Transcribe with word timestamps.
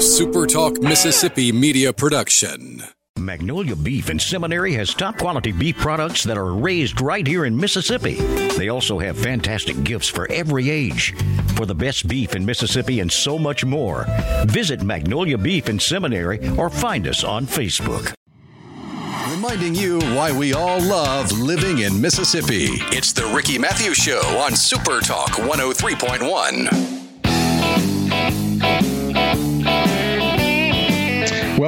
A 0.00 0.02
Super 0.02 0.46
Talk 0.46 0.80
Mississippi 0.80 1.52
media 1.52 1.92
production. 1.92 2.82
Magnolia 3.18 3.76
Beef 3.76 4.08
and 4.08 4.18
Seminary 4.18 4.72
has 4.72 4.94
top 4.94 5.18
quality 5.18 5.52
beef 5.52 5.76
products 5.76 6.24
that 6.24 6.38
are 6.38 6.54
raised 6.54 7.02
right 7.02 7.26
here 7.26 7.44
in 7.44 7.54
Mississippi. 7.54 8.14
They 8.14 8.70
also 8.70 8.98
have 8.98 9.18
fantastic 9.18 9.84
gifts 9.84 10.08
for 10.08 10.26
every 10.32 10.70
age. 10.70 11.14
For 11.54 11.66
the 11.66 11.74
best 11.74 12.08
beef 12.08 12.34
in 12.34 12.46
Mississippi 12.46 13.00
and 13.00 13.12
so 13.12 13.38
much 13.38 13.62
more, 13.62 14.06
visit 14.46 14.82
Magnolia 14.82 15.36
Beef 15.36 15.68
and 15.68 15.82
Seminary 15.82 16.48
or 16.56 16.70
find 16.70 17.06
us 17.06 17.22
on 17.22 17.44
Facebook. 17.44 18.14
Reminding 19.30 19.74
you 19.74 19.98
why 20.16 20.32
we 20.32 20.54
all 20.54 20.80
love 20.80 21.30
living 21.30 21.80
in 21.80 22.00
Mississippi. 22.00 22.68
It's 22.96 23.12
the 23.12 23.30
Ricky 23.36 23.58
Mathews 23.58 23.98
Show 23.98 24.22
on 24.38 24.56
Super 24.56 25.00
Talk 25.00 25.32
103.1. 25.32 26.99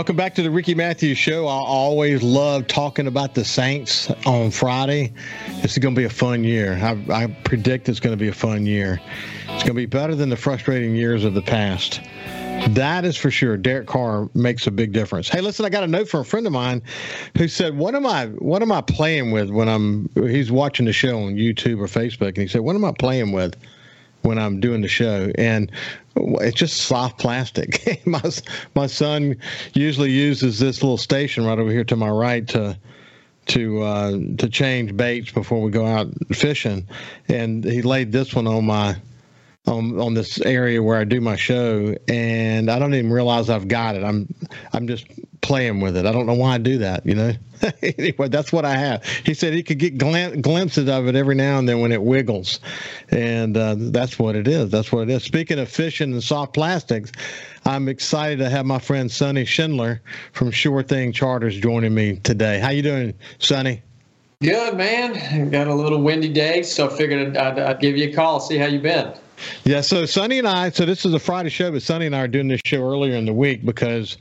Welcome 0.02 0.16
back 0.16 0.34
to 0.34 0.42
the 0.42 0.50
Ricky 0.50 0.74
Mathews 0.74 1.16
Show. 1.16 1.46
I 1.46 1.52
always 1.52 2.24
love 2.24 2.66
talking 2.66 3.06
about 3.06 3.36
the 3.36 3.44
Saints 3.44 4.10
on 4.26 4.50
Friday. 4.50 5.12
This 5.60 5.74
is 5.74 5.78
going 5.78 5.94
to 5.94 5.98
be 6.00 6.06
a 6.06 6.10
fun 6.10 6.42
year. 6.42 6.76
I, 6.82 7.22
I 7.22 7.26
predict 7.44 7.88
it's 7.88 8.00
going 8.00 8.12
to 8.12 8.20
be 8.20 8.26
a 8.26 8.34
fun 8.34 8.66
year. 8.66 9.00
It's 9.42 9.62
going 9.62 9.66
to 9.66 9.74
be 9.74 9.86
better 9.86 10.16
than 10.16 10.28
the 10.28 10.36
frustrating 10.36 10.96
years 10.96 11.22
of 11.22 11.34
the 11.34 11.42
past. 11.42 12.00
That 12.70 13.04
is 13.04 13.16
for 13.16 13.30
sure. 13.30 13.56
Derek 13.56 13.86
Carr 13.86 14.28
makes 14.34 14.66
a 14.66 14.72
big 14.72 14.90
difference. 14.90 15.28
Hey, 15.28 15.40
listen, 15.40 15.64
I 15.64 15.68
got 15.68 15.84
a 15.84 15.86
note 15.86 16.08
from 16.08 16.22
a 16.22 16.24
friend 16.24 16.48
of 16.48 16.52
mine 16.52 16.82
who 17.38 17.46
said, 17.46 17.78
"What 17.78 17.94
am 17.94 18.04
I? 18.04 18.26
What 18.26 18.60
am 18.60 18.72
I 18.72 18.80
playing 18.80 19.30
with 19.30 19.50
when 19.50 19.68
I'm?" 19.68 20.10
He's 20.16 20.50
watching 20.50 20.86
the 20.86 20.92
show 20.92 21.16
on 21.20 21.36
YouTube 21.36 21.78
or 21.78 21.86
Facebook, 21.86 22.30
and 22.30 22.38
he 22.38 22.48
said, 22.48 22.62
"What 22.62 22.74
am 22.74 22.84
I 22.84 22.90
playing 22.90 23.30
with?" 23.30 23.54
when 24.22 24.38
I'm 24.38 24.60
doing 24.60 24.82
the 24.82 24.88
show, 24.88 25.32
and 25.36 25.70
it's 26.16 26.56
just 26.56 26.78
soft 26.78 27.18
plastic. 27.18 28.02
my 28.06 28.22
my 28.74 28.86
son 28.86 29.36
usually 29.74 30.10
uses 30.10 30.58
this 30.58 30.82
little 30.82 30.98
station 30.98 31.44
right 31.44 31.58
over 31.58 31.70
here 31.70 31.84
to 31.84 31.96
my 31.96 32.10
right 32.10 32.46
to 32.48 32.78
to 33.46 33.82
uh, 33.82 34.18
to 34.38 34.48
change 34.48 34.96
baits 34.96 35.32
before 35.32 35.60
we 35.62 35.70
go 35.70 35.86
out 35.86 36.08
fishing, 36.32 36.86
and 37.28 37.64
he 37.64 37.82
laid 37.82 38.12
this 38.12 38.34
one 38.34 38.46
on 38.46 38.66
my 38.66 38.96
on 39.66 39.98
on 40.00 40.14
this 40.14 40.40
area 40.40 40.82
where 40.82 40.98
I 40.98 41.04
do 41.04 41.20
my 41.20 41.36
show, 41.36 41.94
and 42.08 42.70
I 42.70 42.78
don't 42.78 42.94
even 42.94 43.12
realize 43.12 43.50
I've 43.50 43.68
got 43.68 43.96
it. 43.96 44.04
I'm 44.04 44.32
I'm 44.72 44.86
just 44.86 45.06
playing 45.52 45.80
with 45.80 45.98
it. 45.98 46.06
I 46.06 46.12
don't 46.12 46.24
know 46.24 46.32
why 46.32 46.54
I 46.54 46.58
do 46.58 46.78
that. 46.78 47.04
You 47.04 47.14
know. 47.14 47.32
anyway, 47.82 48.28
that's 48.28 48.54
what 48.54 48.64
I 48.64 48.74
have. 48.74 49.04
He 49.04 49.34
said 49.34 49.52
he 49.52 49.62
could 49.62 49.78
get 49.78 49.98
glim- 49.98 50.40
glimpses 50.40 50.88
of 50.88 51.06
it 51.08 51.14
every 51.14 51.34
now 51.34 51.58
and 51.58 51.68
then 51.68 51.80
when 51.80 51.92
it 51.92 52.02
wiggles, 52.02 52.58
and 53.10 53.54
uh, 53.54 53.74
that's 53.76 54.18
what 54.18 54.34
it 54.34 54.48
is. 54.48 54.70
That's 54.70 54.90
what 54.90 55.02
it 55.02 55.10
is. 55.10 55.24
Speaking 55.24 55.58
of 55.58 55.68
fishing 55.68 56.10
and 56.10 56.24
soft 56.24 56.54
plastics, 56.54 57.12
I'm 57.66 57.86
excited 57.88 58.38
to 58.38 58.48
have 58.48 58.64
my 58.64 58.78
friend 58.78 59.12
Sonny 59.12 59.44
Schindler 59.44 60.00
from 60.32 60.50
Sure 60.52 60.82
Thing 60.82 61.12
Charters 61.12 61.60
joining 61.60 61.92
me 61.92 62.16
today. 62.16 62.58
How 62.58 62.70
you 62.70 62.80
doing, 62.80 63.12
Sonny? 63.38 63.82
Good, 64.40 64.78
man. 64.78 65.50
Got 65.50 65.66
a 65.66 65.74
little 65.74 66.00
windy 66.00 66.32
day, 66.32 66.62
so 66.62 66.88
I 66.88 66.96
figured 66.96 67.36
I'd, 67.36 67.58
I'd 67.58 67.78
give 67.78 67.98
you 67.98 68.08
a 68.08 68.14
call, 68.14 68.40
see 68.40 68.56
how 68.56 68.68
you 68.68 68.80
been. 68.80 69.12
Yeah, 69.64 69.82
so 69.82 70.06
Sonny 70.06 70.38
and 70.38 70.48
I, 70.48 70.70
so 70.70 70.86
this 70.86 71.04
is 71.04 71.12
a 71.12 71.18
Friday 71.18 71.50
show, 71.50 71.70
but 71.70 71.82
Sonny 71.82 72.06
and 72.06 72.16
I 72.16 72.20
are 72.20 72.28
doing 72.28 72.48
this 72.48 72.62
show 72.64 72.78
earlier 72.78 73.16
in 73.16 73.26
the 73.26 73.34
week 73.34 73.66
because 73.66 74.16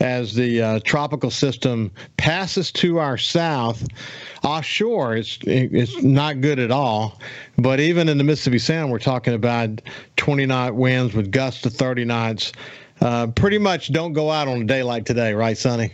as 0.00 0.34
the 0.34 0.62
uh, 0.62 0.80
tropical 0.84 1.30
system 1.30 1.90
passes 2.16 2.70
to 2.72 2.98
our 2.98 3.16
south. 3.16 3.86
Offshore 4.44 5.16
it's 5.16 5.38
it's 5.42 6.02
not 6.02 6.40
good 6.40 6.58
at 6.58 6.70
all. 6.70 7.18
But 7.58 7.80
even 7.80 8.08
in 8.08 8.18
the 8.18 8.24
mississippi 8.24 8.58
sound 8.58 8.92
we're 8.92 8.98
talking 8.98 9.34
about 9.34 9.80
20 10.16 10.46
knot 10.46 10.74
winds 10.74 11.14
with 11.14 11.30
gusts 11.30 11.62
to 11.62 11.70
30 11.70 12.04
knots 12.04 12.52
uh, 13.00 13.26
pretty 13.28 13.58
much 13.58 13.92
don't 13.92 14.12
go 14.12 14.30
out 14.30 14.48
on 14.48 14.62
a 14.62 14.64
day 14.64 14.82
like 14.82 15.04
today 15.04 15.34
right 15.34 15.58
sonny? 15.58 15.92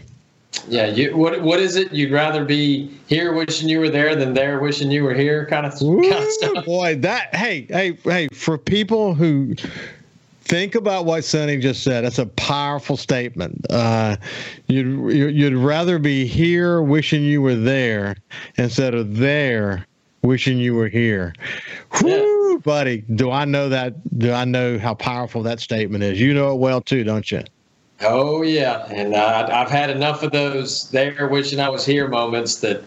Yeah 0.68 0.86
you, 0.86 1.16
what 1.16 1.40
what 1.42 1.60
is 1.60 1.76
it 1.76 1.92
you'd 1.92 2.12
rather 2.12 2.44
be 2.44 2.90
here 3.06 3.32
wishing 3.32 3.68
you 3.68 3.80
were 3.80 3.88
there 3.88 4.14
than 4.14 4.34
there 4.34 4.60
wishing 4.60 4.90
you 4.90 5.02
were 5.02 5.14
here 5.14 5.46
kind 5.46 5.64
of, 5.64 5.80
Ooh, 5.82 6.00
kind 6.02 6.22
of 6.22 6.30
stuff? 6.30 6.64
boy 6.64 6.96
that 6.96 7.34
hey 7.34 7.66
hey 7.70 7.96
hey 8.04 8.28
for 8.32 8.58
people 8.58 9.14
who 9.14 9.54
think 10.52 10.74
about 10.74 11.06
what 11.06 11.24
Sonny 11.24 11.56
just 11.56 11.82
said. 11.82 12.04
That's 12.04 12.18
a 12.18 12.26
powerful 12.26 12.98
statement. 12.98 13.64
Uh, 13.70 14.16
you'd 14.66 15.34
you'd 15.34 15.54
rather 15.54 15.98
be 15.98 16.26
here 16.26 16.82
wishing 16.82 17.22
you 17.22 17.40
were 17.40 17.54
there 17.54 18.16
instead 18.58 18.92
of 18.92 19.16
there 19.16 19.86
wishing 20.20 20.58
you 20.58 20.74
were 20.74 20.88
here. 20.88 21.32
Whoo, 22.02 22.58
buddy! 22.58 23.02
Do 23.14 23.30
I 23.30 23.46
know 23.46 23.70
that? 23.70 23.94
Do 24.18 24.34
I 24.34 24.44
know 24.44 24.78
how 24.78 24.92
powerful 24.92 25.42
that 25.44 25.58
statement 25.58 26.04
is? 26.04 26.20
You 26.20 26.34
know 26.34 26.52
it 26.52 26.58
well 26.58 26.82
too, 26.82 27.02
don't 27.02 27.30
you? 27.32 27.42
Oh 28.02 28.42
yeah, 28.42 28.86
and 28.90 29.14
uh, 29.14 29.48
I've 29.50 29.70
had 29.70 29.88
enough 29.88 30.22
of 30.22 30.32
those 30.32 30.90
there 30.90 31.28
wishing 31.28 31.60
I 31.60 31.70
was 31.70 31.86
here 31.86 32.08
moments 32.08 32.56
that 32.56 32.82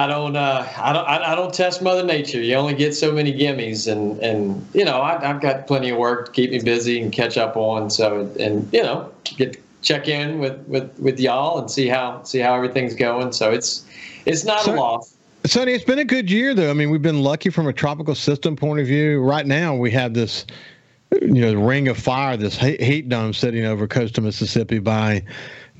I 0.00 0.06
don't, 0.06 0.34
uh, 0.34 0.66
I 0.78 0.92
don't, 0.94 1.06
I, 1.06 1.34
don't 1.34 1.52
test 1.52 1.82
Mother 1.82 2.02
Nature. 2.02 2.40
You 2.40 2.54
only 2.54 2.72
get 2.72 2.94
so 2.94 3.12
many 3.12 3.34
gimmies, 3.34 3.90
and 3.90 4.18
and 4.20 4.66
you 4.72 4.82
know, 4.82 5.02
I, 5.02 5.22
have 5.26 5.42
got 5.42 5.66
plenty 5.66 5.90
of 5.90 5.98
work 5.98 6.26
to 6.26 6.32
keep 6.32 6.50
me 6.52 6.58
busy 6.58 7.02
and 7.02 7.12
catch 7.12 7.36
up 7.36 7.54
on. 7.54 7.90
So, 7.90 8.32
and 8.40 8.66
you 8.72 8.82
know, 8.82 9.12
get 9.24 9.62
check 9.82 10.08
in 10.08 10.38
with 10.38 10.58
with 10.66 10.98
with 10.98 11.20
y'all 11.20 11.58
and 11.58 11.70
see 11.70 11.86
how 11.86 12.22
see 12.22 12.38
how 12.38 12.54
everything's 12.54 12.94
going. 12.94 13.32
So 13.32 13.50
it's 13.50 13.84
it's 14.24 14.42
not 14.42 14.62
so, 14.62 14.74
a 14.74 14.76
loss. 14.76 15.14
Sonny, 15.44 15.72
it's 15.72 15.84
been 15.84 15.98
a 15.98 16.04
good 16.04 16.30
year 16.30 16.54
though. 16.54 16.70
I 16.70 16.72
mean, 16.72 16.88
we've 16.88 17.02
been 17.02 17.22
lucky 17.22 17.50
from 17.50 17.66
a 17.66 17.72
tropical 17.72 18.14
system 18.14 18.56
point 18.56 18.80
of 18.80 18.86
view. 18.86 19.20
Right 19.20 19.46
now, 19.46 19.74
we 19.74 19.90
have 19.90 20.14
this 20.14 20.46
you 21.20 21.40
know 21.40 21.50
the 21.50 21.58
ring 21.58 21.88
of 21.88 21.98
fire, 21.98 22.36
this 22.36 22.56
heat 22.56 23.08
dome 23.08 23.32
sitting 23.32 23.64
over 23.64 23.86
coastal 23.86 24.22
Mississippi 24.22 24.78
by 24.78 25.22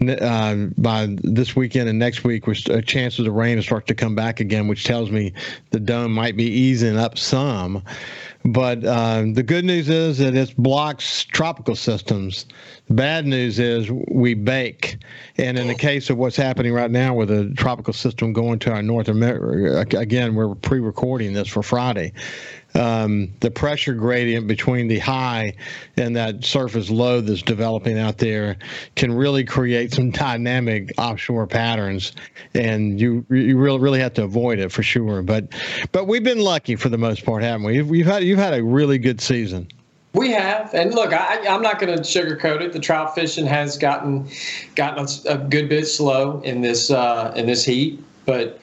uh, 0.08 0.54
by 0.78 1.14
this 1.22 1.54
weekend 1.54 1.88
and 1.88 1.98
next 1.98 2.24
week, 2.24 2.46
with 2.46 2.66
a 2.68 2.82
chance 2.82 3.18
of 3.18 3.24
the 3.24 3.30
rain 3.30 3.56
to 3.56 3.62
start 3.62 3.86
to 3.86 3.94
come 3.94 4.14
back 4.14 4.40
again, 4.40 4.66
which 4.66 4.84
tells 4.84 5.10
me 5.10 5.32
the 5.70 5.80
dome 5.80 6.12
might 6.12 6.36
be 6.36 6.44
easing 6.44 6.96
up 6.96 7.18
some. 7.18 7.82
But 8.42 8.82
uh, 8.86 9.24
the 9.34 9.42
good 9.42 9.66
news 9.66 9.90
is 9.90 10.16
that 10.18 10.34
it 10.34 10.56
blocks 10.56 11.24
tropical 11.24 11.76
systems. 11.76 12.46
The 12.88 12.94
bad 12.94 13.26
news 13.26 13.58
is 13.58 13.90
we 14.08 14.32
bake. 14.32 14.96
And 15.36 15.58
in 15.58 15.66
the 15.66 15.74
case 15.74 16.08
of 16.08 16.16
what's 16.16 16.36
happening 16.36 16.72
right 16.72 16.90
now 16.90 17.12
with 17.12 17.30
a 17.30 17.52
tropical 17.58 17.92
system 17.92 18.32
going 18.32 18.58
to 18.60 18.72
our 18.72 18.82
North 18.82 19.08
America, 19.08 19.98
again, 19.98 20.34
we're 20.34 20.54
pre 20.54 20.80
recording 20.80 21.34
this 21.34 21.48
for 21.48 21.62
Friday 21.62 22.14
um, 22.74 23.32
the 23.40 23.50
pressure 23.50 23.94
gradient 23.94 24.46
between 24.46 24.88
the 24.88 24.98
high 24.98 25.54
and 25.96 26.14
that 26.16 26.44
surface 26.44 26.90
low 26.90 27.20
that's 27.20 27.42
developing 27.42 27.98
out 27.98 28.18
there 28.18 28.56
can 28.96 29.12
really 29.12 29.44
create 29.44 29.92
some 29.92 30.10
dynamic 30.10 30.92
offshore 30.98 31.46
patterns, 31.46 32.12
and 32.54 33.00
you 33.00 33.24
you 33.30 33.58
really 33.58 33.78
really 33.78 34.00
have 34.00 34.14
to 34.14 34.24
avoid 34.24 34.58
it 34.58 34.70
for 34.70 34.82
sure. 34.82 35.22
But 35.22 35.52
but 35.92 36.06
we've 36.06 36.24
been 36.24 36.40
lucky 36.40 36.76
for 36.76 36.88
the 36.88 36.98
most 36.98 37.24
part, 37.24 37.42
haven't 37.42 37.64
we? 37.66 37.82
We've 37.82 38.06
had 38.06 38.24
you've 38.24 38.38
had 38.38 38.54
a 38.54 38.62
really 38.62 38.98
good 38.98 39.20
season. 39.20 39.68
We 40.12 40.32
have, 40.32 40.74
and 40.74 40.92
look, 40.92 41.12
I, 41.12 41.46
I'm 41.46 41.62
not 41.62 41.78
going 41.78 41.96
to 41.96 42.02
sugarcoat 42.02 42.60
it. 42.62 42.72
The 42.72 42.80
trout 42.80 43.14
fishing 43.14 43.46
has 43.46 43.78
gotten 43.78 44.28
gotten 44.74 45.06
a, 45.28 45.38
good 45.38 45.68
bit 45.68 45.86
slow 45.86 46.40
in 46.40 46.62
this 46.62 46.90
uh, 46.90 47.32
in 47.36 47.46
this 47.46 47.64
heat, 47.64 48.02
but 48.26 48.60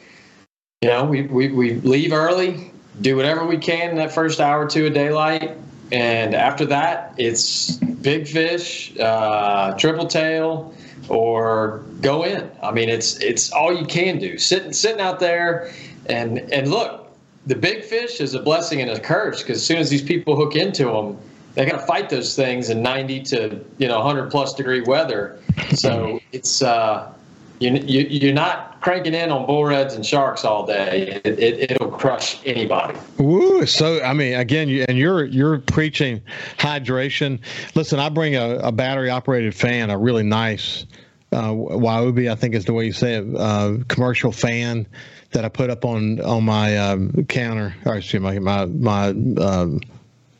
you 0.81 0.89
know 0.89 1.05
we, 1.05 1.21
we, 1.23 1.47
we 1.49 1.75
leave 1.75 2.11
early 2.11 2.71
do 3.01 3.15
whatever 3.15 3.45
we 3.45 3.57
can 3.57 3.91
in 3.91 3.95
that 3.97 4.11
first 4.11 4.39
hour 4.39 4.65
or 4.65 4.67
two 4.67 4.87
of 4.87 4.93
daylight. 4.93 5.57
And 5.91 6.33
after 6.33 6.65
that, 6.65 7.13
it's 7.17 7.77
big 7.77 8.27
fish, 8.27 8.97
uh, 8.99 9.77
triple 9.77 10.07
tail, 10.07 10.73
or 11.07 11.83
go 12.01 12.23
in. 12.23 12.49
I 12.61 12.71
mean, 12.71 12.89
it's 12.89 13.17
it's 13.19 13.51
all 13.51 13.73
you 13.73 13.85
can 13.85 14.19
do. 14.19 14.37
Sitting 14.37 14.73
sitting 14.73 14.99
out 14.99 15.19
there, 15.19 15.71
and 16.07 16.39
and 16.51 16.69
look, 16.69 17.09
the 17.45 17.55
big 17.55 17.83
fish 17.83 18.19
is 18.19 18.33
a 18.33 18.39
blessing 18.39 18.81
and 18.81 18.91
a 18.91 18.99
curse 18.99 19.41
because 19.41 19.57
as 19.57 19.65
soon 19.65 19.77
as 19.77 19.89
these 19.89 20.01
people 20.01 20.35
hook 20.35 20.55
into 20.55 20.85
them, 20.85 21.17
they 21.53 21.65
got 21.65 21.79
to 21.79 21.87
fight 21.87 22.09
those 22.09 22.35
things 22.35 22.69
in 22.69 22.81
90 22.81 23.21
to 23.23 23.65
you 23.77 23.87
know 23.87 23.99
100 23.99 24.29
plus 24.29 24.53
degree 24.53 24.81
weather. 24.81 25.39
So 25.73 26.19
it's 26.33 26.61
uh, 26.61 27.13
you, 27.59 27.73
you 27.73 28.01
you're 28.09 28.33
not 28.33 28.79
cranking 28.81 29.13
in 29.13 29.31
on 29.31 29.45
bull 29.45 29.65
reds 29.65 29.95
and 29.95 30.05
sharks 30.05 30.45
all 30.45 30.65
day, 30.65 31.19
it, 31.25 31.71
it, 31.71 31.81
will 31.81 31.89
crush 31.89 32.39
anybody. 32.45 32.97
Ooh, 33.19 33.65
so 33.65 34.01
I 34.01 34.13
mean, 34.13 34.35
again, 34.35 34.69
you, 34.69 34.85
and 34.87 34.97
you're 34.97 35.25
you're 35.25 35.59
preaching 35.59 36.21
hydration. 36.57 37.39
Listen, 37.75 37.99
I 37.99 38.09
bring 38.09 38.35
a, 38.35 38.57
a 38.57 38.71
battery 38.71 39.09
operated 39.09 39.55
fan, 39.55 39.89
a 39.89 39.97
really 39.97 40.23
nice 40.23 40.85
uh, 41.31 41.51
Ryobi, 41.51 42.31
I 42.31 42.35
think 42.35 42.55
is 42.55 42.65
the 42.65 42.73
way 42.73 42.85
you 42.85 42.93
say 42.93 43.15
it, 43.15 43.25
uh, 43.35 43.77
commercial 43.87 44.31
fan 44.31 44.87
that 45.31 45.43
I 45.43 45.49
put 45.49 45.69
up 45.69 45.83
on 45.83 46.21
on 46.21 46.45
my 46.45 46.77
um, 46.77 47.25
counter, 47.27 47.75
or 47.85 47.95
excuse 47.97 48.21
me, 48.21 48.39
my 48.39 48.65
my 48.65 49.09
um, 49.09 49.81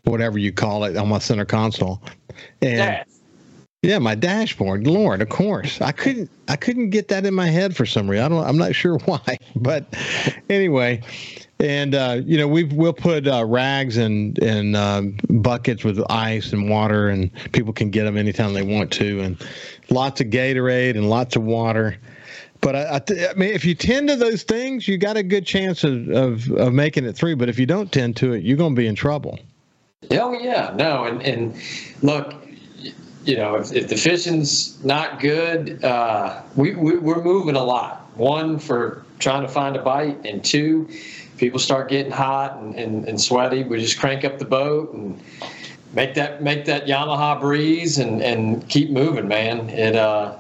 whatever 0.04 0.38
you 0.38 0.54
call 0.54 0.84
it, 0.86 0.96
on 0.96 1.10
my 1.10 1.20
center 1.20 1.46
console, 1.46 2.02
and. 2.62 3.04
Yeah, 3.88 4.00
my 4.00 4.16
dashboard. 4.16 4.86
Lord, 4.86 5.22
of 5.22 5.30
course. 5.30 5.80
I 5.80 5.94
couldn't 5.94 6.30
I 6.50 6.58
couldn't 6.58 6.90
get 6.90 7.08
that 7.08 7.26
in 7.26 7.34
my 7.34 7.48
head 7.48 7.74
for 7.74 7.86
some 7.86 8.10
reason. 8.10 8.26
I 8.26 8.28
don't 8.28 8.46
I'm 8.46 8.58
not 8.58 8.76
sure 8.76 8.98
why. 9.06 9.38
But 9.56 9.96
anyway, 10.50 11.04
and 11.62 11.96
uh, 11.96 12.20
you 12.26 12.38
know 12.38 12.50
we 12.50 12.66
we'll 12.66 12.92
put 12.92 13.30
uh, 13.30 13.46
rags 13.46 13.96
and 13.96 14.38
and 14.40 14.76
um, 14.76 15.16
buckets 15.30 15.86
with 15.86 16.04
ice 16.10 16.52
and 16.52 16.70
water, 16.70 17.08
and 17.08 17.32
people 17.54 17.72
can 17.72 17.90
get 17.90 18.04
them 18.04 18.18
anytime 18.18 18.54
they 18.54 18.62
want 18.62 18.92
to, 18.92 19.22
and 19.22 19.42
lots 19.90 20.20
of 20.20 20.28
Gatorade 20.28 20.98
and 20.98 21.10
lots 21.10 21.38
of 21.38 21.44
water. 21.44 21.96
But 22.60 22.76
I, 22.76 22.96
I, 22.96 23.00
th- 23.00 23.30
I 23.30 23.34
mean, 23.36 23.54
if 23.54 23.64
you 23.64 23.74
tend 23.74 24.10
to 24.10 24.18
those 24.18 24.44
things, 24.44 24.86
you 24.86 24.98
got 24.98 25.16
a 25.16 25.24
good 25.24 25.46
chance 25.46 25.86
of, 25.86 26.10
of, 26.10 26.52
of 26.52 26.74
making 26.74 27.06
it 27.06 27.16
through. 27.16 27.38
But 27.38 27.48
if 27.48 27.58
you 27.58 27.68
don't 27.68 27.90
tend 27.90 28.18
to 28.18 28.34
it, 28.34 28.44
you're 28.44 28.58
going 28.58 28.76
to 28.76 28.82
be 28.82 28.88
in 28.88 28.96
trouble. 28.96 29.40
Oh 30.12 30.34
yeah, 30.34 30.74
no, 30.76 31.06
and 31.06 31.22
and 31.22 31.56
look, 32.02 32.47
you 33.28 33.36
know, 33.36 33.56
if, 33.56 33.74
if 33.74 33.90
the 33.90 33.98
fishing's 33.98 34.82
not 34.86 35.20
good, 35.20 35.84
uh, 35.84 36.42
we, 36.56 36.74
we 36.76 36.98
we're 36.98 37.22
moving 37.22 37.56
a 37.56 37.64
lot. 37.64 38.08
One 38.16 38.58
for 38.58 39.04
trying 39.20 39.42
to 39.42 39.50
find 39.50 39.76
a 39.76 39.82
bite, 39.82 40.26
and 40.26 40.44
two, 40.44 40.90
people 41.38 41.60
start 41.60 41.90
getting 41.90 42.12
hot 42.12 42.56
and, 42.58 42.74
and, 42.76 43.06
and 43.08 43.20
sweaty. 43.20 43.64
We 43.64 43.80
just 43.80 44.00
crank 44.00 44.24
up 44.24 44.40
the 44.40 44.46
boat 44.46 44.94
and 44.94 45.22
make 45.94 46.14
that 46.14 46.42
make 46.42 46.64
that 46.66 46.86
Yamaha 46.86 47.40
breeze 47.42 47.98
and 47.98 48.22
and 48.24 48.68
keep 48.70 48.92
moving, 48.92 49.28
man. 49.28 49.70
It 49.70 49.98
uh, 49.98 50.38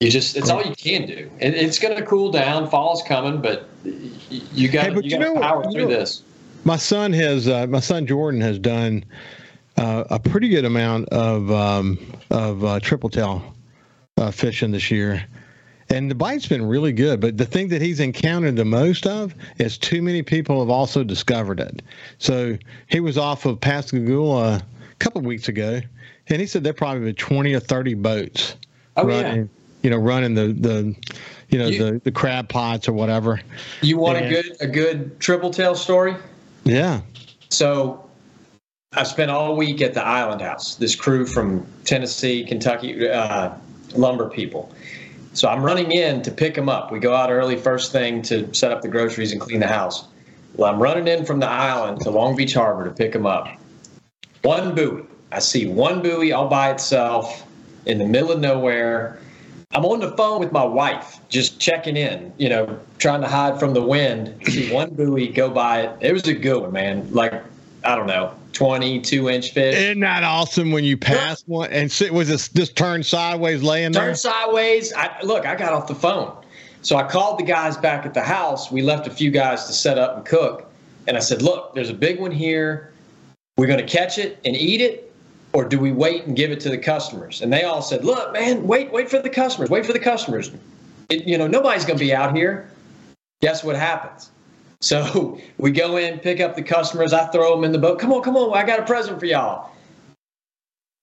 you 0.00 0.10
just 0.10 0.38
it's 0.38 0.48
all 0.48 0.64
you 0.64 0.74
can 0.74 1.06
do. 1.06 1.30
It, 1.40 1.54
it's 1.54 1.78
going 1.78 1.94
to 1.94 2.06
cool 2.06 2.32
down. 2.32 2.70
Fall's 2.70 3.02
coming, 3.02 3.42
but 3.42 3.68
you 3.84 4.68
got 4.70 4.86
Hey, 4.86 4.94
you 4.94 5.00
you 5.02 5.10
got 5.10 5.18
to 5.18 5.34
know- 5.34 5.40
power 5.40 5.64
you 5.66 5.72
through 5.72 5.88
this. 5.88 6.22
My 6.64 6.76
son 6.76 7.12
has 7.12 7.48
uh, 7.48 7.66
my 7.66 7.80
son 7.80 8.06
Jordan 8.06 8.40
has 8.40 8.58
done 8.58 9.04
uh, 9.80 10.04
a 10.10 10.18
pretty 10.20 10.48
good 10.50 10.64
amount 10.66 11.08
of 11.08 11.50
um, 11.50 11.98
of 12.30 12.62
uh, 12.64 12.78
triple 12.80 13.08
tail 13.08 13.42
uh, 14.18 14.30
fishing 14.30 14.70
this 14.72 14.90
year, 14.90 15.24
and 15.88 16.10
the 16.10 16.14
bite's 16.14 16.46
been 16.46 16.64
really 16.66 16.92
good. 16.92 17.18
But 17.20 17.38
the 17.38 17.46
thing 17.46 17.68
that 17.68 17.80
he's 17.80 17.98
encountered 17.98 18.56
the 18.56 18.64
most 18.66 19.06
of 19.06 19.34
is 19.58 19.78
too 19.78 20.02
many 20.02 20.22
people 20.22 20.60
have 20.60 20.68
also 20.70 21.02
discovered 21.02 21.60
it. 21.60 21.80
So 22.18 22.58
he 22.88 23.00
was 23.00 23.16
off 23.16 23.46
of 23.46 23.58
Pascagoula 23.60 24.56
a 24.56 24.94
couple 24.98 25.20
of 25.20 25.24
weeks 25.24 25.48
ago, 25.48 25.80
and 26.28 26.40
he 26.40 26.46
said 26.46 26.62
there 26.62 26.74
probably 26.74 27.00
been 27.06 27.14
twenty 27.14 27.54
or 27.54 27.60
thirty 27.60 27.94
boats 27.94 28.56
Oh, 28.96 29.08
yeah. 29.08 29.22
running. 29.22 29.50
You 29.82 29.88
know, 29.88 29.96
running 29.96 30.34
the 30.34 30.48
the 30.52 30.94
you 31.48 31.58
know 31.58 31.68
You- 31.68 31.78
the 31.92 32.00
the 32.04 32.12
crab 32.12 32.50
pots 32.50 32.86
or 32.86 32.92
whatever. 32.92 33.40
You 33.80 33.96
want 33.96 34.18
a 34.18 34.28
good 34.28 34.56
a 34.60 34.66
good 34.66 35.18
triple 35.20 35.50
tail 35.50 35.74
story? 35.74 36.14
Yeah. 36.64 37.00
So 37.48 38.04
I 38.92 39.04
spent 39.04 39.30
all 39.30 39.54
week 39.54 39.82
at 39.82 39.94
the 39.94 40.04
Island 40.04 40.40
House. 40.40 40.74
This 40.74 40.96
crew 40.96 41.24
from 41.24 41.64
Tennessee, 41.84 42.42
Kentucky, 42.44 43.08
uh, 43.08 43.52
lumber 43.94 44.28
people. 44.28 44.74
So 45.32 45.48
I'm 45.48 45.62
running 45.62 45.92
in 45.92 46.22
to 46.22 46.32
pick 46.32 46.56
them 46.56 46.68
up. 46.68 46.90
We 46.90 46.98
go 46.98 47.14
out 47.14 47.30
early 47.30 47.54
first 47.54 47.92
thing 47.92 48.20
to 48.22 48.52
set 48.52 48.72
up 48.72 48.82
the 48.82 48.88
groceries 48.88 49.30
and 49.30 49.40
clean 49.40 49.60
the 49.60 49.68
house. 49.68 50.08
Well, 50.56 50.74
I'm 50.74 50.82
running 50.82 51.06
in 51.06 51.24
from 51.24 51.38
the 51.38 51.48
island 51.48 52.00
to 52.00 52.10
Long 52.10 52.34
Beach 52.34 52.54
Harbor 52.54 52.82
to 52.82 52.90
pick 52.90 53.12
them 53.12 53.26
up. 53.26 53.46
One 54.42 54.74
buoy. 54.74 55.04
I 55.30 55.38
see 55.38 55.68
one 55.68 56.02
buoy 56.02 56.32
all 56.32 56.48
by 56.48 56.72
itself 56.72 57.46
in 57.86 57.98
the 57.98 58.06
middle 58.06 58.32
of 58.32 58.40
nowhere. 58.40 59.20
I'm 59.70 59.84
on 59.84 60.00
the 60.00 60.10
phone 60.16 60.40
with 60.40 60.50
my 60.50 60.64
wife, 60.64 61.20
just 61.28 61.60
checking 61.60 61.96
in, 61.96 62.32
you 62.38 62.48
know, 62.48 62.80
trying 62.98 63.20
to 63.20 63.28
hide 63.28 63.60
from 63.60 63.72
the 63.72 63.82
wind. 63.82 64.34
See 64.48 64.72
one 64.72 64.94
buoy 64.94 65.28
go 65.28 65.48
by 65.48 65.82
it. 65.82 65.96
It 66.00 66.12
was 66.12 66.26
a 66.26 66.34
good 66.34 66.60
one, 66.60 66.72
man. 66.72 67.08
Like, 67.12 67.40
I 67.84 67.96
don't 67.96 68.06
know, 68.06 68.34
22 68.52 69.30
inch 69.30 69.52
fish. 69.52 69.76
Isn't 69.76 70.00
that 70.00 70.22
awesome 70.22 70.70
when 70.70 70.84
you 70.84 70.96
pass 70.96 71.42
one 71.46 71.70
and 71.72 71.90
sit 71.90 72.12
was 72.12 72.28
this 72.28 72.48
just 72.48 72.76
turned 72.76 73.06
sideways 73.06 73.62
laying 73.62 73.92
there? 73.92 74.04
Turned 74.04 74.18
sideways. 74.18 74.92
I, 74.92 75.20
look, 75.22 75.46
I 75.46 75.54
got 75.54 75.72
off 75.72 75.86
the 75.86 75.94
phone. 75.94 76.36
So 76.82 76.96
I 76.96 77.02
called 77.02 77.38
the 77.38 77.44
guys 77.44 77.76
back 77.76 78.06
at 78.06 78.14
the 78.14 78.22
house. 78.22 78.70
We 78.70 78.82
left 78.82 79.06
a 79.06 79.10
few 79.10 79.30
guys 79.30 79.66
to 79.66 79.72
set 79.72 79.98
up 79.98 80.16
and 80.16 80.24
cook. 80.24 80.70
And 81.06 81.16
I 81.16 81.20
said, 81.20 81.42
look, 81.42 81.74
there's 81.74 81.90
a 81.90 81.94
big 81.94 82.20
one 82.20 82.30
here. 82.30 82.92
We're 83.56 83.66
going 83.66 83.84
to 83.84 83.86
catch 83.86 84.16
it 84.18 84.38
and 84.44 84.56
eat 84.56 84.80
it, 84.80 85.12
or 85.52 85.64
do 85.64 85.78
we 85.78 85.92
wait 85.92 86.24
and 86.24 86.34
give 86.36 86.50
it 86.50 86.60
to 86.60 86.70
the 86.70 86.78
customers? 86.78 87.42
And 87.42 87.52
they 87.52 87.64
all 87.64 87.82
said, 87.82 88.04
look, 88.04 88.32
man, 88.32 88.66
wait, 88.66 88.90
wait 88.92 89.10
for 89.10 89.20
the 89.20 89.28
customers. 89.28 89.68
Wait 89.68 89.84
for 89.84 89.92
the 89.92 89.98
customers. 89.98 90.50
It, 91.10 91.26
you 91.26 91.36
know, 91.36 91.46
nobody's 91.46 91.84
going 91.84 91.98
to 91.98 92.04
be 92.04 92.14
out 92.14 92.34
here. 92.34 92.70
Guess 93.42 93.64
what 93.64 93.76
happens? 93.76 94.30
So 94.80 95.38
we 95.58 95.70
go 95.70 95.96
in, 95.96 96.18
pick 96.18 96.40
up 96.40 96.56
the 96.56 96.62
customers. 96.62 97.12
I 97.12 97.26
throw 97.26 97.54
them 97.54 97.64
in 97.64 97.72
the 97.72 97.78
boat. 97.78 97.98
Come 97.98 98.12
on, 98.12 98.22
come 98.22 98.36
on. 98.36 98.56
I 98.56 98.64
got 98.64 98.80
a 98.80 98.84
present 98.84 99.18
for 99.20 99.26
y'all. 99.26 99.70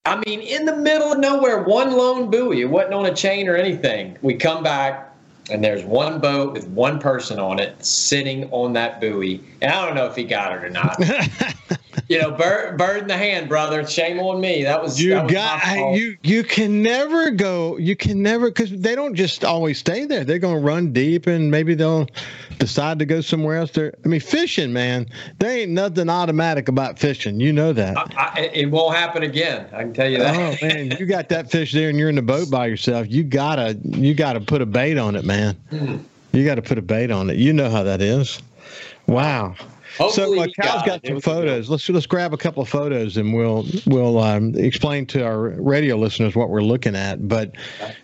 I 0.06 0.16
mean, 0.26 0.40
in 0.40 0.66
the 0.66 0.76
middle 0.76 1.12
of 1.12 1.20
nowhere, 1.20 1.64
one 1.64 1.92
lone 1.92 2.32
buoy. 2.32 2.62
It 2.62 2.70
wasn't 2.70 2.94
on 2.94 3.06
a 3.06 3.14
chain 3.14 3.50
or 3.50 3.58
anything. 3.58 4.18
We 4.22 4.36
come 4.36 4.64
back, 4.64 5.14
and 5.50 5.62
there's 5.62 5.84
one 5.84 6.20
boat 6.22 6.54
with 6.54 6.66
one 6.70 7.00
person 7.00 7.40
on 7.40 7.60
it 7.60 7.86
sitting 7.86 8.50
on 8.52 8.72
that 8.74 9.02
buoy. 9.02 9.44
And 9.62 9.70
I 9.72 9.86
don't 9.86 9.96
know 9.96 10.06
if 10.06 10.16
he 10.16 10.24
got 10.24 10.54
it 10.54 10.64
or 10.64 10.70
not. 10.70 10.98
you 12.08 12.22
know, 12.22 12.32
bird, 12.32 12.78
bird 12.78 13.02
in 13.02 13.08
the 13.08 13.18
hand, 13.18 13.50
brother. 13.50 13.86
Shame 13.86 14.20
on 14.20 14.40
me. 14.40 14.64
That 14.64 14.82
was 14.82 15.02
You 15.02 15.10
that 15.16 15.26
was 15.26 15.34
got 15.34 15.62
fault. 15.62 15.98
you. 15.98 16.18
You 16.24 16.44
can 16.46 16.82
never 16.82 17.30
go. 17.32 17.78
You 17.78 17.98
can 17.98 18.24
never 18.24 18.48
because 18.48 18.72
they 18.72 18.96
don't 18.96 19.14
just 19.14 19.44
always 19.44 19.78
stay 19.78 20.06
there. 20.06 20.24
They're 20.24 20.40
going 20.40 20.56
to 20.56 20.66
run 20.66 20.94
deep, 20.94 21.28
and 21.28 21.52
maybe 21.52 21.76
they'll 21.76 22.08
decide 22.60 23.00
to 23.00 23.06
go 23.06 23.22
somewhere 23.22 23.58
else. 23.58 23.72
There. 23.72 23.94
I 24.04 24.08
mean, 24.08 24.20
fishing, 24.20 24.74
man. 24.74 25.08
There 25.40 25.50
ain't 25.50 25.72
nothing 25.72 26.10
automatic 26.10 26.68
about 26.68 27.00
fishing. 27.00 27.40
You 27.40 27.54
know 27.54 27.74
that. 27.74 27.98
I, 27.98 28.32
I, 28.36 28.40
it 28.54 28.72
won't 28.72 28.96
happen 28.96 29.24
again. 29.24 29.68
I 29.74 29.84
can 29.84 29.94
tell 29.94 30.10
you 30.10 30.20
that. 30.20 30.36
Oh 30.36 30.66
man, 30.66 30.92
you 31.00 31.06
got 31.06 31.30
that 31.30 31.52
fish 31.52 31.72
there, 31.72 31.90
and 31.90 31.98
you're 31.98 32.10
in 32.10 32.16
the 32.16 32.22
boat 32.22 32.50
by 32.50 32.68
yourself. 32.68 33.08
You 33.10 33.24
gotta, 33.24 33.78
you 33.84 34.14
gotta 34.14 34.42
put 34.42 34.62
a 34.62 34.66
bait 34.66 34.98
on 34.98 35.16
it, 35.16 35.26
man. 35.26 35.56
Hmm. 35.70 35.98
You 36.38 36.46
got 36.46 36.56
to 36.56 36.62
put 36.62 36.78
a 36.78 36.84
bait 36.84 37.10
on 37.10 37.30
it. 37.30 37.38
You 37.38 37.52
know 37.52 37.70
how 37.70 37.84
that 37.84 38.02
is. 38.02 38.40
Wow. 39.08 39.56
Hopefully 39.98 40.38
so 40.38 40.44
uh, 40.44 40.48
Kyle's 40.62 40.84
got 40.84 40.98
got 41.02 41.08
some 41.08 41.22
photos. 41.22 41.70
Let's 41.70 41.88
let's 41.90 42.06
grab 42.06 42.34
a 42.34 42.38
couple 42.38 42.62
of 42.62 42.70
photos 42.70 43.18
and 43.18 43.34
we'll 43.34 43.66
we'll 43.86 44.20
um, 44.20 44.56
explain 44.56 45.06
to 45.08 45.24
our 45.24 45.50
radio 45.62 45.96
listeners 45.96 46.36
what 46.36 46.50
we're 46.50 46.62
looking 46.62 46.96
at. 46.96 47.28
But 47.28 47.56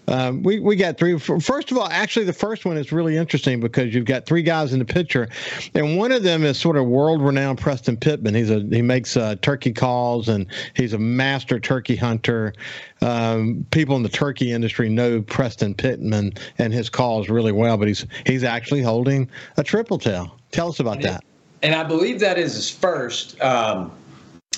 um, 0.07 0.43
we 0.43 0.59
we 0.59 0.75
got 0.75 0.97
three. 0.97 1.17
First 1.19 1.71
of 1.71 1.77
all, 1.77 1.87
actually, 1.87 2.25
the 2.25 2.33
first 2.33 2.65
one 2.65 2.77
is 2.77 2.91
really 2.91 3.17
interesting 3.17 3.59
because 3.59 3.93
you've 3.93 4.05
got 4.05 4.25
three 4.25 4.43
guys 4.43 4.73
in 4.73 4.79
the 4.79 4.85
picture, 4.85 5.29
and 5.75 5.97
one 5.97 6.11
of 6.11 6.23
them 6.23 6.43
is 6.43 6.57
sort 6.59 6.77
of 6.77 6.85
world 6.85 7.21
renowned 7.21 7.59
Preston 7.59 7.97
Pittman. 7.97 8.33
He's 8.33 8.49
a 8.49 8.59
he 8.59 8.81
makes 8.81 9.15
uh, 9.15 9.35
turkey 9.41 9.71
calls 9.71 10.29
and 10.29 10.47
he's 10.75 10.93
a 10.93 10.99
master 10.99 11.59
turkey 11.59 11.95
hunter. 11.95 12.53
Um, 13.01 13.65
people 13.71 13.95
in 13.95 14.03
the 14.03 14.09
turkey 14.09 14.51
industry 14.51 14.89
know 14.89 15.21
Preston 15.21 15.75
Pittman 15.75 16.33
and 16.57 16.73
his 16.73 16.89
calls 16.89 17.29
really 17.29 17.51
well, 17.51 17.77
but 17.77 17.87
he's 17.87 18.05
he's 18.25 18.43
actually 18.43 18.81
holding 18.81 19.29
a 19.57 19.63
triple 19.63 19.97
tail. 19.97 20.39
Tell 20.51 20.69
us 20.69 20.79
about 20.79 21.01
that. 21.01 21.23
And 21.63 21.73
I 21.73 21.83
believe 21.83 22.19
that 22.19 22.37
is 22.37 22.53
his 22.53 22.69
first. 22.69 23.41
Um, 23.41 23.91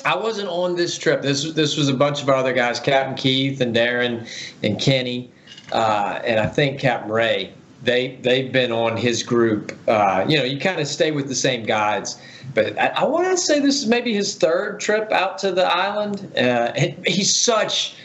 I 0.03 0.15
wasn't 0.15 0.49
on 0.49 0.75
this 0.75 0.97
trip. 0.97 1.21
This 1.21 1.53
this 1.53 1.77
was 1.77 1.87
a 1.87 1.93
bunch 1.93 2.21
of 2.21 2.29
other 2.29 2.51
guys, 2.51 2.79
Captain 2.79 3.15
Keith 3.15 3.61
and 3.61 3.73
Darren 3.73 4.27
and 4.63 4.79
Kenny, 4.79 5.31
uh, 5.71 6.19
and 6.25 6.39
I 6.39 6.47
think 6.47 6.79
Captain 6.79 7.11
Ray. 7.11 7.53
They 7.83 8.17
they've 8.21 8.51
been 8.51 8.71
on 8.71 8.97
his 8.97 9.23
group. 9.23 9.71
Uh, 9.87 10.25
you 10.27 10.37
know, 10.37 10.43
you 10.43 10.59
kind 10.59 10.81
of 10.81 10.87
stay 10.87 11.11
with 11.11 11.27
the 11.27 11.35
same 11.35 11.63
guides. 11.63 12.19
But 12.53 12.77
I, 12.79 12.87
I 12.87 13.03
want 13.05 13.27
to 13.27 13.37
say 13.37 13.59
this 13.59 13.81
is 13.81 13.87
maybe 13.87 14.13
his 14.13 14.35
third 14.35 14.79
trip 14.79 15.11
out 15.11 15.37
to 15.39 15.51
the 15.51 15.65
island. 15.65 16.35
Uh, 16.35 16.73
he's 17.05 17.37
such 17.39 17.95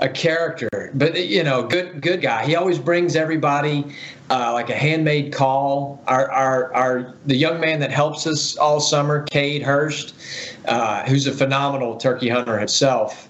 a 0.00 0.08
character, 0.08 0.90
but 0.94 1.24
you 1.26 1.42
know, 1.42 1.62
good 1.62 2.00
good 2.00 2.20
guy. 2.20 2.44
He 2.44 2.56
always 2.56 2.78
brings 2.78 3.16
everybody 3.16 3.84
uh, 4.30 4.52
like 4.52 4.70
a 4.70 4.74
handmade 4.74 5.32
call. 5.32 6.02
Our, 6.06 6.30
our 6.30 6.74
our 6.74 7.14
the 7.26 7.36
young 7.36 7.60
man 7.60 7.80
that 7.80 7.90
helps 7.90 8.26
us 8.26 8.56
all 8.56 8.80
summer, 8.80 9.24
Cade 9.24 9.62
Hurst, 9.62 10.14
uh, 10.66 11.04
who's 11.04 11.26
a 11.26 11.32
phenomenal 11.32 11.96
turkey 11.96 12.28
hunter 12.28 12.58
himself. 12.58 13.28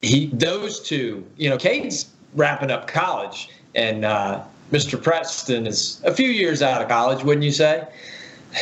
He 0.00 0.26
those 0.26 0.80
two, 0.80 1.26
you 1.36 1.50
know, 1.50 1.58
Cade's 1.58 2.10
wrapping 2.34 2.70
up 2.70 2.86
college, 2.86 3.48
and 3.74 4.04
uh, 4.04 4.42
Mr. 4.70 5.00
Preston 5.02 5.66
is 5.66 6.00
a 6.04 6.14
few 6.14 6.28
years 6.28 6.62
out 6.62 6.82
of 6.82 6.88
college, 6.88 7.24
wouldn't 7.24 7.44
you 7.44 7.52
say? 7.52 7.86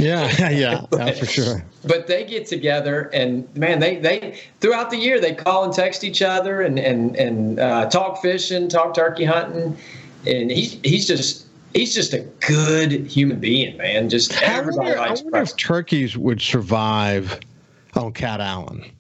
Yeah, 0.01 0.51
yeah, 0.51 0.87
that's 0.91 1.19
for 1.19 1.27
sure. 1.27 1.65
but 1.85 2.07
they 2.07 2.25
get 2.25 2.47
together 2.47 3.11
and 3.13 3.53
man 3.57 3.81
they 3.81 3.97
they 3.97 4.39
throughout 4.61 4.91
the 4.91 4.97
year 4.97 5.21
they 5.21 5.35
call 5.35 5.65
and 5.65 5.73
text 5.73 6.05
each 6.05 6.23
other 6.23 6.63
and 6.63 6.79
and 6.79 7.17
and 7.17 7.59
uh, 7.59 7.89
talk 7.89 8.23
fishing 8.23 8.69
talk 8.69 8.95
turkey 8.95 9.25
hunting. 9.25 9.77
And 10.25 10.51
he's 10.51 10.79
he's 10.85 11.07
just 11.07 11.47
he's 11.75 11.95
just 11.95 12.15
a 12.15 12.21
good 12.47 12.93
human 13.07 13.41
being 13.41 13.77
man. 13.77 14.09
Just 14.09 14.41
I 14.41 14.47
everybody 14.47 14.91
wonder, 14.91 14.99
I 14.99 15.09
likes 15.09 15.23
wonder 15.23 15.39
if 15.43 15.57
turkeys 15.57 16.17
would 16.17 16.41
survive 16.41 17.41
on 17.95 18.13
Cat 18.13 18.41
Island. 18.41 18.91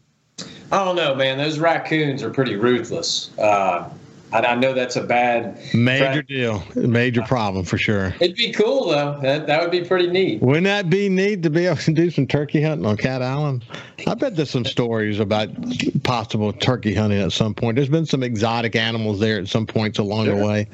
I 0.72 0.84
don't 0.84 0.96
know 0.96 1.14
man. 1.14 1.38
Those 1.38 1.58
raccoons 1.58 2.22
are 2.22 2.30
pretty 2.30 2.56
ruthless. 2.56 3.30
Uh, 3.38 3.88
I, 4.32 4.40
I 4.40 4.54
know 4.54 4.72
that's 4.72 4.96
a 4.96 5.02
bad 5.02 5.58
major 5.74 6.22
deal, 6.22 6.62
major 6.74 7.22
problem 7.22 7.64
for 7.64 7.78
sure. 7.78 8.14
It'd 8.20 8.36
be 8.36 8.52
cool 8.52 8.88
though. 8.88 9.18
That 9.20 9.46
that 9.46 9.60
would 9.60 9.70
be 9.70 9.84
pretty 9.84 10.08
neat. 10.08 10.40
Wouldn't 10.40 10.64
that 10.64 10.90
be 10.90 11.08
neat 11.08 11.42
to 11.42 11.50
be 11.50 11.66
able 11.66 11.76
to 11.76 11.92
do 11.92 12.10
some 12.10 12.26
turkey 12.26 12.62
hunting 12.62 12.86
on 12.86 12.96
Cat 12.96 13.22
Island? 13.22 13.64
I 14.06 14.14
bet 14.14 14.36
there's 14.36 14.50
some 14.50 14.64
stories 14.64 15.20
about 15.20 15.50
possible 16.02 16.52
turkey 16.52 16.94
hunting 16.94 17.20
at 17.20 17.32
some 17.32 17.54
point. 17.54 17.76
There's 17.76 17.88
been 17.88 18.06
some 18.06 18.22
exotic 18.22 18.74
animals 18.74 19.20
there 19.20 19.38
at 19.38 19.48
some 19.48 19.66
points 19.66 19.98
along 19.98 20.26
sure. 20.26 20.38
the 20.38 20.46
way. 20.46 20.68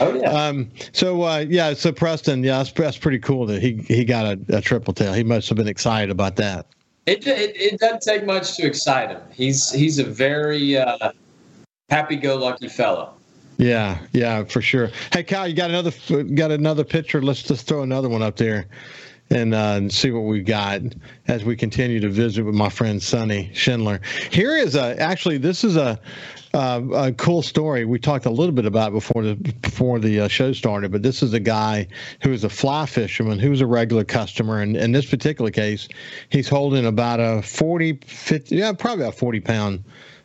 Oh 0.00 0.14
yeah. 0.14 0.30
Um, 0.30 0.70
so 0.92 1.22
uh, 1.22 1.44
yeah, 1.48 1.74
so 1.74 1.92
Preston, 1.92 2.42
yeah, 2.42 2.58
that's, 2.58 2.72
that's 2.72 2.98
pretty 2.98 3.18
cool 3.18 3.46
that 3.46 3.62
he 3.62 3.76
he 3.88 4.04
got 4.04 4.26
a, 4.26 4.56
a 4.56 4.60
triple 4.60 4.94
tail. 4.94 5.12
He 5.12 5.22
must 5.22 5.48
have 5.48 5.56
been 5.56 5.68
excited 5.68 6.10
about 6.10 6.36
that. 6.36 6.66
It, 7.04 7.26
it, 7.26 7.56
it 7.56 7.80
doesn't 7.80 8.02
take 8.02 8.24
much 8.24 8.56
to 8.56 8.66
excite 8.66 9.10
him. 9.10 9.20
He's 9.32 9.70
he's 9.72 9.98
a 9.98 10.04
very 10.04 10.76
uh, 10.76 11.12
happy-go-lucky 11.92 12.68
fellow. 12.68 13.12
Yeah, 13.58 13.98
yeah, 14.12 14.44
for 14.44 14.62
sure. 14.62 14.90
Hey, 15.12 15.22
Kyle, 15.22 15.46
you 15.46 15.54
got 15.54 15.68
another 15.68 15.92
got 16.34 16.50
another 16.50 16.84
picture? 16.84 17.20
Let's 17.20 17.42
just 17.42 17.66
throw 17.66 17.82
another 17.82 18.08
one 18.08 18.22
up 18.22 18.36
there 18.36 18.66
and, 19.28 19.54
uh, 19.54 19.88
see 19.88 20.10
what 20.10 20.22
we've 20.22 20.44
got 20.44 20.80
as 21.28 21.44
we 21.44 21.54
continue 21.54 22.00
to 22.00 22.08
visit 22.08 22.44
with 22.44 22.54
my 22.54 22.70
friend 22.70 23.02
Sonny 23.02 23.50
Schindler. 23.52 24.00
Here 24.30 24.56
is 24.56 24.74
a 24.74 24.98
actually 24.98 25.36
this 25.36 25.64
is 25.64 25.76
a 25.76 26.00
uh, 26.54 26.82
a 26.94 27.12
cool 27.12 27.42
story 27.42 27.84
we 27.84 27.98
talked 27.98 28.26
a 28.26 28.30
little 28.30 28.54
bit 28.54 28.66
about 28.66 28.92
before 28.92 29.22
the 29.22 29.34
before 29.34 29.98
the 29.98 30.20
uh, 30.20 30.28
show 30.28 30.52
started. 30.54 30.92
But 30.92 31.02
this 31.02 31.22
is 31.22 31.34
a 31.34 31.40
guy 31.40 31.88
who 32.22 32.32
is 32.32 32.42
a 32.42 32.48
fly 32.48 32.86
fisherman 32.86 33.38
who's 33.38 33.60
a 33.60 33.66
regular 33.66 34.04
customer, 34.04 34.60
and 34.60 34.76
in 34.76 34.92
this 34.92 35.06
particular 35.06 35.50
case, 35.50 35.88
he's 36.30 36.48
holding 36.48 36.86
about 36.86 37.20
a 37.20 37.42
40, 37.42 38.00
50, 38.06 38.56
yeah, 38.56 38.72
probably 38.72 39.06
a 39.06 39.12
forty 39.12 39.40
pound 39.40 39.84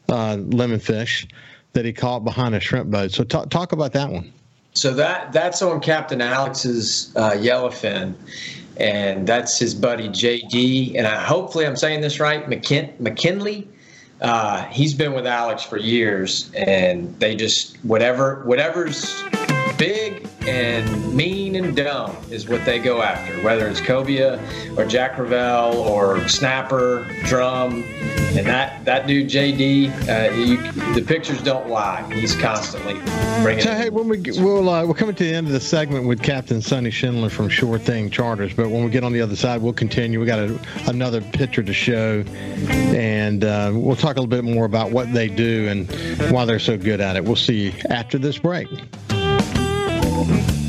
uh, 0.09 0.37
lemon 0.39 0.79
fish 0.79 1.27
that 1.73 1.85
he 1.85 1.93
caught 1.93 2.23
behind 2.23 2.55
a 2.55 2.59
shrimp 2.59 2.89
boat. 2.89 3.11
So 3.11 3.23
talk 3.23 3.49
talk 3.49 3.71
about 3.71 3.93
that 3.93 4.09
one. 4.09 4.31
So 4.73 4.93
that 4.93 5.31
that's 5.31 5.61
on 5.61 5.79
Captain 5.79 6.21
Alex's 6.21 7.11
uh, 7.15 7.31
yellowfin, 7.31 8.13
and 8.77 9.27
that's 9.27 9.57
his 9.57 9.73
buddy 9.73 10.09
JD. 10.09 10.95
And 10.95 11.07
I, 11.07 11.23
hopefully 11.23 11.65
I'm 11.65 11.75
saying 11.75 12.01
this 12.01 12.19
right, 12.19 12.47
McKin- 12.47 12.99
McKinley 12.99 13.67
uh, 14.21 14.63
he's 14.65 14.93
been 14.93 15.13
with 15.13 15.27
Alex 15.27 15.63
for 15.63 15.77
years, 15.77 16.51
and 16.55 17.17
they 17.19 17.35
just 17.35 17.77
whatever 17.83 18.41
whatever's 18.45 19.23
big 19.77 20.27
and 20.47 21.13
mean 21.13 21.55
and 21.55 21.75
dumb 21.75 22.15
is 22.31 22.47
what 22.47 22.63
they 22.63 22.79
go 22.79 23.01
after, 23.01 23.33
whether 23.43 23.67
it's 23.67 23.81
cobia 23.81 24.39
or 24.77 24.85
Jack 24.85 25.15
Crevalle 25.15 25.75
or 25.75 26.25
snapper, 26.27 27.05
drum, 27.25 27.83
and 28.37 28.45
that 28.45 28.83
that 28.85 29.07
dude 29.07 29.29
JD, 29.29 29.89
uh, 30.07 30.33
you, 30.33 30.57
the 30.93 31.01
pictures 31.01 31.41
don't 31.41 31.69
lie. 31.69 32.01
He's 32.13 32.35
constantly 32.35 32.93
bringing. 33.41 33.63
So 33.63 33.73
hey, 33.73 33.89
when 33.89 34.07
we 34.07 34.21
we'll 34.37 34.69
uh, 34.69 34.85
we're 34.85 34.93
coming 34.93 35.15
to 35.15 35.23
the 35.23 35.33
end 35.33 35.47
of 35.47 35.53
the 35.53 35.59
segment 35.59 36.07
with 36.07 36.21
Captain 36.21 36.61
Sonny 36.61 36.91
Schindler 36.91 37.29
from 37.29 37.49
Sure 37.49 37.77
Thing 37.77 38.09
Charters, 38.09 38.53
but 38.53 38.69
when 38.69 38.83
we 38.85 38.89
get 38.89 39.03
on 39.03 39.11
the 39.11 39.21
other 39.21 39.35
side, 39.35 39.61
we'll 39.61 39.73
continue. 39.73 40.19
We 40.19 40.25
got 40.25 40.39
a, 40.39 40.59
another 40.87 41.21
picture 41.21 41.63
to 41.63 41.73
show, 41.73 42.23
and 42.95 43.43
uh, 43.43 43.71
we'll 43.73 43.95
talk 43.95 44.17
a 44.17 44.21
little 44.21 44.27
bit 44.27 44.43
more 44.43 44.65
about 44.65 44.91
what 44.91 45.11
they 45.13 45.27
do 45.27 45.67
and 45.67 46.31
why 46.31 46.45
they're 46.45 46.59
so 46.59 46.77
good 46.77 47.01
at 47.01 47.17
it. 47.17 47.23
We'll 47.25 47.35
see 47.35 47.65
you 47.65 47.73
after 47.89 48.17
this 48.17 48.37
break. 48.37 48.67
Thank 50.17 50.61
you. 50.61 50.66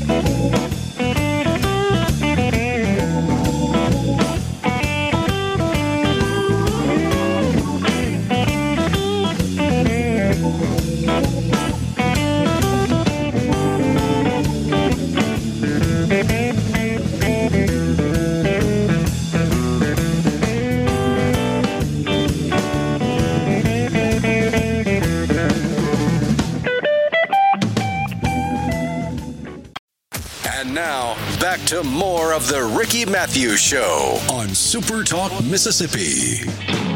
To 31.69 31.83
more 31.83 32.33
of 32.33 32.47
the 32.47 32.63
Ricky 32.63 33.05
Mathews 33.05 33.59
Show 33.59 34.17
on 34.31 34.55
Super 34.55 35.03
Talk, 35.03 35.31
Mississippi. 35.43 36.88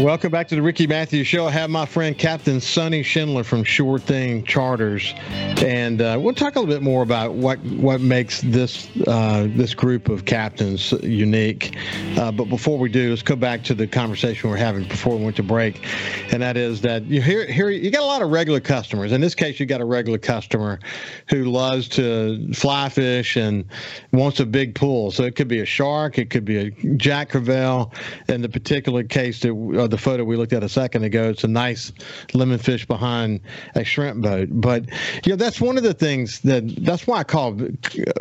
Welcome 0.00 0.32
back 0.32 0.48
to 0.48 0.54
the 0.54 0.62
Ricky 0.62 0.86
Mathews 0.86 1.26
Show. 1.26 1.46
I 1.46 1.50
have 1.50 1.68
my 1.68 1.84
friend 1.84 2.16
Captain 2.16 2.58
Sonny 2.58 3.02
Schindler 3.02 3.44
from 3.44 3.64
Sure 3.64 3.98
Thing 3.98 4.42
Charters, 4.46 5.12
and 5.58 6.00
uh, 6.00 6.16
we'll 6.18 6.32
talk 6.32 6.56
a 6.56 6.58
little 6.58 6.74
bit 6.74 6.82
more 6.82 7.02
about 7.02 7.34
what 7.34 7.58
what 7.64 8.00
makes 8.00 8.40
this 8.40 8.88
uh, 9.06 9.46
this 9.50 9.74
group 9.74 10.08
of 10.08 10.24
captains 10.24 10.92
unique. 11.02 11.76
Uh, 12.16 12.32
but 12.32 12.46
before 12.46 12.78
we 12.78 12.88
do, 12.88 13.10
let's 13.10 13.20
go 13.20 13.36
back 13.36 13.62
to 13.64 13.74
the 13.74 13.86
conversation 13.86 14.48
we 14.48 14.56
are 14.56 14.58
having 14.58 14.88
before 14.88 15.18
we 15.18 15.22
went 15.22 15.36
to 15.36 15.42
break, 15.42 15.86
and 16.32 16.42
that 16.42 16.56
is 16.56 16.80
that 16.80 17.04
you 17.04 17.20
here 17.20 17.44
here 17.44 17.68
you 17.68 17.90
got 17.90 18.02
a 18.02 18.06
lot 18.06 18.22
of 18.22 18.30
regular 18.30 18.60
customers. 18.60 19.12
In 19.12 19.20
this 19.20 19.34
case, 19.34 19.60
you 19.60 19.66
got 19.66 19.82
a 19.82 19.84
regular 19.84 20.18
customer 20.18 20.80
who 21.28 21.44
loves 21.44 21.88
to 21.90 22.50
fly 22.54 22.88
fish 22.88 23.36
and 23.36 23.66
wants 24.14 24.40
a 24.40 24.46
big 24.46 24.74
pool. 24.74 25.10
So 25.10 25.24
it 25.24 25.36
could 25.36 25.48
be 25.48 25.60
a 25.60 25.66
shark, 25.66 26.16
it 26.16 26.30
could 26.30 26.46
be 26.46 26.56
a 26.56 26.70
Jack 26.96 27.32
Crevalle. 27.32 27.92
In 28.28 28.40
the 28.40 28.48
particular 28.48 29.02
case 29.02 29.40
that 29.40 29.50
uh, 29.50 29.89
the 29.90 29.98
photo 29.98 30.24
we 30.24 30.36
looked 30.36 30.52
at 30.52 30.62
a 30.62 30.68
second 30.68 31.04
ago. 31.04 31.30
It's 31.30 31.44
a 31.44 31.48
nice 31.48 31.92
lemon 32.34 32.58
fish 32.58 32.86
behind 32.86 33.40
a 33.74 33.84
shrimp 33.84 34.22
boat. 34.22 34.48
But 34.50 34.86
you 35.24 35.32
know, 35.32 35.36
that's 35.36 35.60
one 35.60 35.76
of 35.76 35.82
the 35.82 35.94
things 35.94 36.40
that 36.40 36.66
that's 36.84 37.06
why 37.06 37.18
I 37.18 37.24
call 37.24 37.58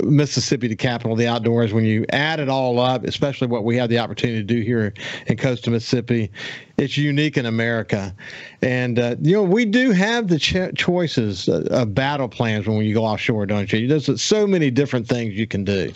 Mississippi 0.03 0.67
the 0.67 0.75
capital 0.75 1.13
of 1.13 1.17
the 1.17 1.27
outdoors. 1.27 1.73
When 1.73 1.85
you 1.85 2.05
add 2.11 2.39
it 2.39 2.49
all 2.49 2.79
up, 2.79 3.03
especially 3.03 3.47
what 3.47 3.63
we 3.63 3.77
have 3.77 3.89
the 3.89 3.99
opportunity 3.99 4.39
to 4.39 4.43
do 4.43 4.61
here 4.61 4.93
in 5.27 5.37
coastal 5.37 5.71
Mississippi, 5.71 6.31
it's 6.77 6.97
unique 6.97 7.37
in 7.37 7.45
America. 7.45 8.15
And, 8.61 8.99
uh, 8.99 9.15
you 9.21 9.33
know, 9.33 9.43
we 9.43 9.65
do 9.65 9.91
have 9.91 10.27
the 10.27 10.39
ch- 10.39 10.75
choices 10.75 11.49
of 11.49 11.93
battle 11.93 12.29
plans 12.29 12.67
when 12.67 12.77
you 12.77 12.93
go 12.93 13.03
offshore, 13.03 13.45
don't 13.45 13.71
you? 13.71 13.87
There's 13.87 14.21
so 14.21 14.47
many 14.47 14.71
different 14.71 15.07
things 15.07 15.33
you 15.33 15.47
can 15.47 15.63
do. 15.63 15.91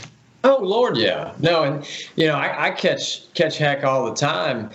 Oh 0.46 0.60
Lord, 0.62 0.98
yeah. 0.98 1.34
No, 1.40 1.64
and 1.64 1.88
you 2.18 2.28
know, 2.28 2.36
I, 2.36 2.68
I 2.68 2.72
catch 2.72 3.34
catch 3.34 3.58
heck 3.58 3.86
all 3.86 4.06
the 4.06 4.14
time 4.14 4.72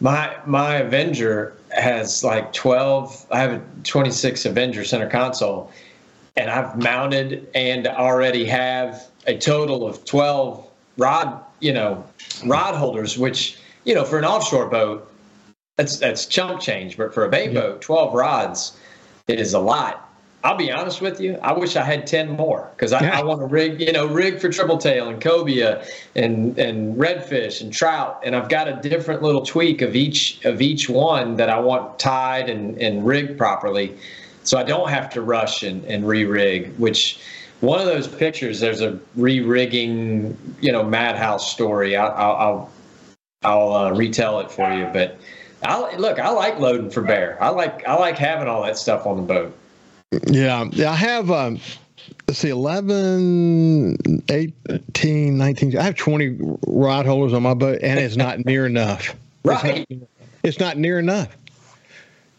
my 0.00 0.36
my 0.46 0.76
Avenger 0.76 1.54
has 1.70 2.24
like 2.24 2.52
12. 2.52 3.26
I 3.30 3.38
have 3.38 3.52
a 3.52 3.62
26 3.84 4.46
Avenger 4.46 4.84
center 4.84 5.08
console, 5.08 5.70
and 6.36 6.50
I've 6.50 6.76
mounted 6.78 7.48
and 7.54 7.86
already 7.86 8.44
have 8.46 9.06
a 9.26 9.36
total 9.36 9.86
of 9.86 10.04
12 10.04 10.66
rod, 10.96 11.44
you 11.60 11.72
know, 11.72 12.04
rod 12.46 12.74
holders. 12.74 13.18
Which 13.18 13.58
you 13.84 13.94
know, 13.94 14.04
for 14.04 14.18
an 14.18 14.24
offshore 14.24 14.68
boat, 14.68 15.10
that's 15.76 15.98
that's 15.98 16.26
chump 16.26 16.60
change. 16.60 16.96
But 16.96 17.12
for 17.12 17.24
a 17.24 17.28
bay 17.28 17.46
yeah. 17.46 17.60
boat, 17.60 17.82
12 17.82 18.14
rods 18.14 18.78
is 19.28 19.54
a 19.54 19.60
lot. 19.60 20.09
I'll 20.42 20.56
be 20.56 20.72
honest 20.72 21.02
with 21.02 21.20
you. 21.20 21.38
I 21.42 21.52
wish 21.52 21.76
I 21.76 21.84
had 21.84 22.06
ten 22.06 22.30
more 22.30 22.70
because 22.74 22.92
I, 22.92 23.02
yeah. 23.02 23.18
I, 23.18 23.22
want 23.22 23.40
to 23.40 23.46
rig, 23.46 23.80
you 23.80 23.92
know, 23.92 24.06
rig 24.06 24.40
for 24.40 24.48
triple 24.48 24.78
tail 24.78 25.08
and 25.08 25.20
cobia 25.20 25.86
and 26.14 26.58
and 26.58 26.96
redfish 26.96 27.60
and 27.60 27.70
trout, 27.70 28.20
and 28.24 28.34
I've 28.34 28.48
got 28.48 28.66
a 28.66 28.76
different 28.76 29.22
little 29.22 29.44
tweak 29.44 29.82
of 29.82 29.94
each 29.94 30.42
of 30.46 30.62
each 30.62 30.88
one 30.88 31.36
that 31.36 31.50
I 31.50 31.60
want 31.60 31.98
tied 31.98 32.48
and 32.48 32.78
and 32.80 33.04
rigged 33.06 33.36
properly, 33.36 33.94
so 34.44 34.56
I 34.58 34.62
don't 34.62 34.88
have 34.88 35.10
to 35.10 35.20
rush 35.20 35.62
and, 35.62 35.84
and 35.84 36.08
re-rig. 36.08 36.74
Which 36.78 37.20
one 37.60 37.78
of 37.78 37.86
those 37.86 38.08
pictures, 38.08 38.60
there's 38.60 38.80
a 38.80 38.98
re-rigging, 39.16 40.36
you 40.62 40.72
know, 40.72 40.82
madhouse 40.82 41.52
story. 41.52 41.96
I, 41.96 42.06
I'll 42.06 42.36
I'll, 42.36 42.72
I'll 43.42 43.72
uh, 43.72 43.90
retell 43.92 44.40
it 44.40 44.50
for 44.50 44.72
you, 44.72 44.88
but. 44.92 45.18
I 45.62 45.94
look. 45.96 46.18
I 46.18 46.30
like 46.30 46.58
loading 46.58 46.88
for 46.88 47.02
bear. 47.02 47.36
I 47.38 47.50
like. 47.50 47.86
I 47.86 47.94
like 47.96 48.16
having 48.16 48.48
all 48.48 48.62
that 48.62 48.78
stuff 48.78 49.04
on 49.04 49.18
the 49.18 49.22
boat. 49.22 49.54
Yeah, 50.26 50.68
yeah, 50.72 50.90
I 50.90 50.96
have. 50.96 51.30
Um, 51.30 51.60
let's 52.26 52.40
see, 52.40 52.48
11, 52.48 54.22
18, 54.28 55.38
19. 55.38 55.78
I 55.78 55.82
have 55.82 55.94
20 55.94 56.56
rod 56.66 57.06
holders 57.06 57.32
on 57.32 57.42
my 57.42 57.54
boat, 57.54 57.78
and 57.82 57.98
it's 57.98 58.16
not 58.16 58.38
near 58.44 58.66
enough. 58.66 59.14
Right. 59.44 59.86
It's 59.88 60.00
not, 60.00 60.08
it's 60.42 60.60
not 60.60 60.78
near 60.78 60.98
enough. 60.98 61.36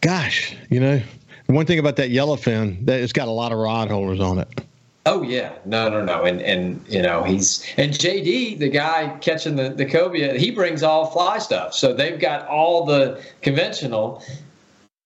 Gosh, 0.02 0.56
you 0.70 0.80
know, 0.80 1.02
one 1.48 1.66
thing 1.66 1.80
about 1.80 1.96
that 1.98 2.10
yellowfin, 2.10 2.86
that 2.86 3.00
it's 3.00 3.14
got 3.14 3.28
a 3.28 3.32
lot 3.32 3.52
of 3.52 3.60
rod 3.60 3.90
holders 3.90 4.20
on 4.20 4.40
it. 4.40 4.62
Oh 5.06 5.24
yeah, 5.24 5.54
no, 5.66 5.90
no, 5.90 6.04
no, 6.04 6.26
and 6.26 6.42
and 6.42 6.84
you 6.88 7.02
know 7.02 7.24
he's 7.24 7.66
and 7.78 7.92
JD, 7.92 8.60
the 8.60 8.70
guy 8.70 9.18
catching 9.20 9.56
the 9.56 9.70
the 9.70 9.86
cobia, 9.86 10.38
he 10.38 10.52
brings 10.52 10.84
all 10.84 11.08
fly 11.08 11.40
stuff. 11.40 11.74
So 11.74 11.92
they've 11.92 12.20
got 12.20 12.48
all 12.48 12.86
the 12.86 13.20
conventional, 13.42 14.24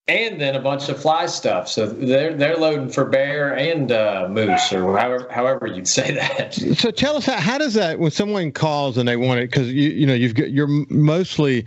and 0.08 0.40
then 0.40 0.56
a 0.56 0.62
bunch 0.62 0.88
of 0.88 1.02
fly 1.02 1.26
stuff. 1.26 1.68
So 1.68 1.88
they're 1.88 2.36
they're 2.36 2.58
loading 2.58 2.90
for 2.90 3.06
bear 3.06 3.58
and 3.58 3.92
uh, 3.92 4.28
moose, 4.30 4.72
or 4.72 4.98
however 4.98 5.28
however 5.32 5.66
you'd 5.66 5.88
say 5.88 6.14
that. 6.14 6.54
So 6.54 6.92
tell 6.92 7.16
us 7.18 7.26
how, 7.26 7.38
how 7.38 7.58
does 7.58 7.74
that 7.74 7.98
when 7.98 8.12
someone 8.12 8.52
calls 8.52 8.98
and 8.98 9.08
they 9.08 9.18
want 9.18 9.40
it 9.40 9.50
because 9.50 9.72
you 9.72 9.90
you 9.90 10.06
know 10.06 10.14
you've 10.14 10.36
got 10.36 10.52
you're 10.52 10.68
mostly 10.90 11.66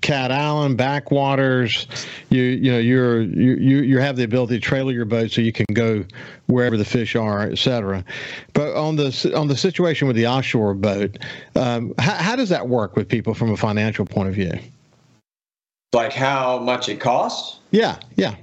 Cat 0.00 0.32
Island 0.32 0.76
backwaters. 0.76 1.86
You 2.30 2.42
you 2.42 2.72
know 2.72 2.78
you're 2.78 3.22
you 3.22 3.78
you 3.78 3.98
have 4.00 4.16
the 4.16 4.24
ability 4.24 4.58
to 4.58 4.60
trailer 4.60 4.90
your 4.90 5.04
boat 5.04 5.30
so 5.30 5.40
you 5.40 5.52
can 5.52 5.66
go 5.72 6.04
wherever 6.46 6.76
the 6.76 6.84
fish 6.84 7.14
are, 7.14 7.42
etc. 7.42 8.04
But 8.52 8.74
on 8.74 8.96
the 8.96 9.32
on 9.36 9.46
the 9.46 9.56
situation 9.56 10.08
with 10.08 10.16
the 10.16 10.26
offshore 10.26 10.74
boat, 10.74 11.18
um, 11.54 11.94
how, 11.98 12.14
how 12.14 12.36
does 12.36 12.48
that 12.48 12.68
work 12.68 12.96
with 12.96 13.08
people 13.08 13.32
from 13.32 13.52
a 13.52 13.56
financial 13.56 14.06
point 14.06 14.28
of 14.28 14.34
view? 14.34 14.58
Like 15.96 16.12
how 16.12 16.58
much 16.58 16.90
it 16.90 17.00
costs? 17.00 17.58
Yeah, 17.70 17.98
yeah. 18.16 18.34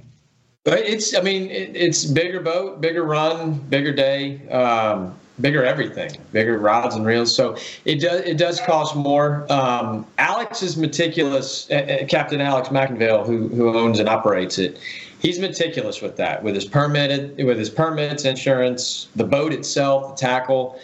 But 0.64 0.80
it's, 0.80 1.14
I 1.14 1.20
mean, 1.20 1.48
it, 1.52 1.76
it's 1.76 2.04
bigger 2.04 2.40
boat, 2.40 2.80
bigger 2.80 3.04
run, 3.04 3.58
bigger 3.70 3.92
day, 3.92 4.44
um, 4.48 5.14
bigger 5.40 5.64
everything, 5.64 6.16
bigger 6.32 6.58
rods 6.58 6.96
and 6.96 7.06
reels. 7.06 7.32
So 7.32 7.56
it 7.84 8.00
does 8.00 8.22
it 8.22 8.38
does 8.38 8.60
cost 8.60 8.96
more. 8.96 9.46
Um, 9.52 10.04
Alex 10.18 10.62
is 10.62 10.76
meticulous. 10.76 11.70
Uh, 11.70 11.74
uh 11.74 12.06
Captain 12.06 12.40
Alex 12.40 12.70
McInville, 12.70 13.24
who 13.24 13.46
who 13.46 13.72
owns 13.78 14.00
and 14.00 14.08
operates 14.08 14.58
it, 14.58 14.80
he's 15.20 15.38
meticulous 15.38 16.02
with 16.02 16.16
that, 16.16 16.42
with 16.42 16.56
his 16.56 16.64
permitted, 16.64 17.40
with 17.44 17.56
his 17.56 17.70
permits, 17.70 18.24
insurance, 18.24 19.06
the 19.14 19.24
boat 19.24 19.52
itself, 19.52 20.16
the 20.16 20.26
tackle. 20.26 20.76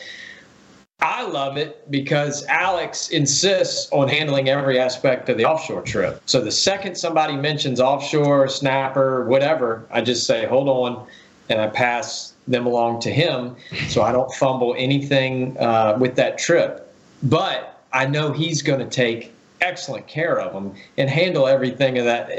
I 1.02 1.26
love 1.26 1.57
it 1.57 1.90
because 1.90 2.45
Alex 2.47 3.09
insists 3.09 3.88
on 3.90 4.09
handling 4.09 4.49
every 4.49 4.78
aspect 4.78 5.28
of 5.28 5.38
the 5.38 5.45
offshore 5.47 5.83
trip. 5.83 6.21
So 6.26 6.40
the 6.40 6.50
second 6.50 6.95
somebody 6.97 7.37
mentions 7.37 7.80
offshore, 7.80 8.49
snapper, 8.49 9.25
whatever, 9.26 9.87
I 9.90 10.02
just 10.02 10.26
say, 10.26 10.45
hold 10.47 10.69
on, 10.69 11.07
and 11.49 11.61
I 11.61 11.69
pass 11.69 12.35
them 12.47 12.66
along 12.66 13.00
to 13.00 13.11
him 13.11 13.57
so 13.88 14.02
I 14.02 14.12
don't 14.12 14.33
fumble 14.35 14.75
anything 14.76 15.57
uh, 15.59 15.97
with 15.99 16.16
that 16.16 16.38
trip. 16.38 16.92
But 17.23 17.83
I 17.92 18.07
know 18.07 18.33
he's 18.33 18.62
going 18.62 18.80
to 18.80 18.88
take 18.88 19.33
excellent 19.61 20.07
care 20.07 20.38
of 20.40 20.52
them 20.52 20.75
and 20.97 21.09
handle 21.11 21.47
everything 21.47 21.99
of 21.99 22.04
that 22.04 22.30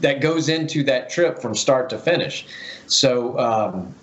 that 0.00 0.20
goes 0.20 0.48
into 0.48 0.82
that 0.84 1.10
trip 1.10 1.38
from 1.38 1.54
start 1.54 1.88
to 1.90 1.98
finish. 1.98 2.46
So 2.86 3.38
um, 3.38 3.94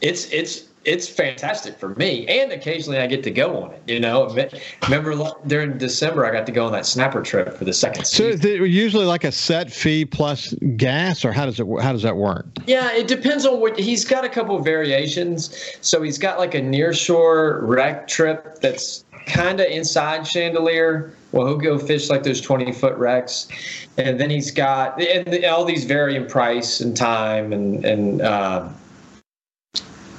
it's 0.00 0.30
it's 0.30 0.66
it's 0.84 1.08
fantastic 1.08 1.78
for 1.78 1.90
me, 1.96 2.26
and 2.26 2.52
occasionally 2.52 2.98
I 2.98 3.06
get 3.06 3.22
to 3.24 3.30
go 3.30 3.62
on 3.62 3.72
it. 3.72 3.82
You 3.86 4.00
know, 4.00 4.34
remember 4.82 5.32
during 5.46 5.76
December 5.76 6.24
I 6.24 6.32
got 6.32 6.46
to 6.46 6.52
go 6.52 6.66
on 6.66 6.72
that 6.72 6.86
snapper 6.86 7.22
trip 7.22 7.54
for 7.56 7.64
the 7.64 7.72
second. 7.72 8.06
So 8.06 8.24
is 8.24 8.44
it 8.44 8.60
usually 8.62 9.04
like 9.04 9.24
a 9.24 9.32
set 9.32 9.70
fee 9.70 10.04
plus 10.04 10.54
gas, 10.76 11.24
or 11.24 11.32
how 11.32 11.46
does 11.46 11.60
it 11.60 11.66
how 11.82 11.92
does 11.92 12.02
that 12.02 12.16
work? 12.16 12.46
Yeah, 12.66 12.92
it 12.92 13.08
depends 13.08 13.44
on 13.44 13.60
what 13.60 13.78
he's 13.78 14.04
got. 14.04 14.24
A 14.24 14.28
couple 14.28 14.56
of 14.56 14.64
variations. 14.64 15.56
So 15.80 16.02
he's 16.02 16.18
got 16.18 16.38
like 16.38 16.54
a 16.54 16.60
nearshore 16.60 17.58
wreck 17.62 18.06
trip 18.06 18.60
that's 18.60 19.04
kind 19.26 19.60
of 19.60 19.66
inside 19.66 20.22
Chandeleur. 20.22 21.12
Well, 21.32 21.46
he'll 21.46 21.56
go 21.56 21.78
fish 21.78 22.10
like 22.10 22.22
those 22.22 22.40
20 22.40 22.72
foot 22.72 22.96
wrecks. 22.96 23.48
And 23.96 24.20
then 24.20 24.30
he's 24.30 24.50
got 24.50 25.00
and 25.00 25.44
all 25.44 25.64
these 25.64 25.84
vary 25.84 26.16
in 26.16 26.26
price 26.26 26.80
and 26.80 26.96
time 26.96 27.52
and, 27.52 27.84
and, 27.84 28.22
uh, 28.22 28.68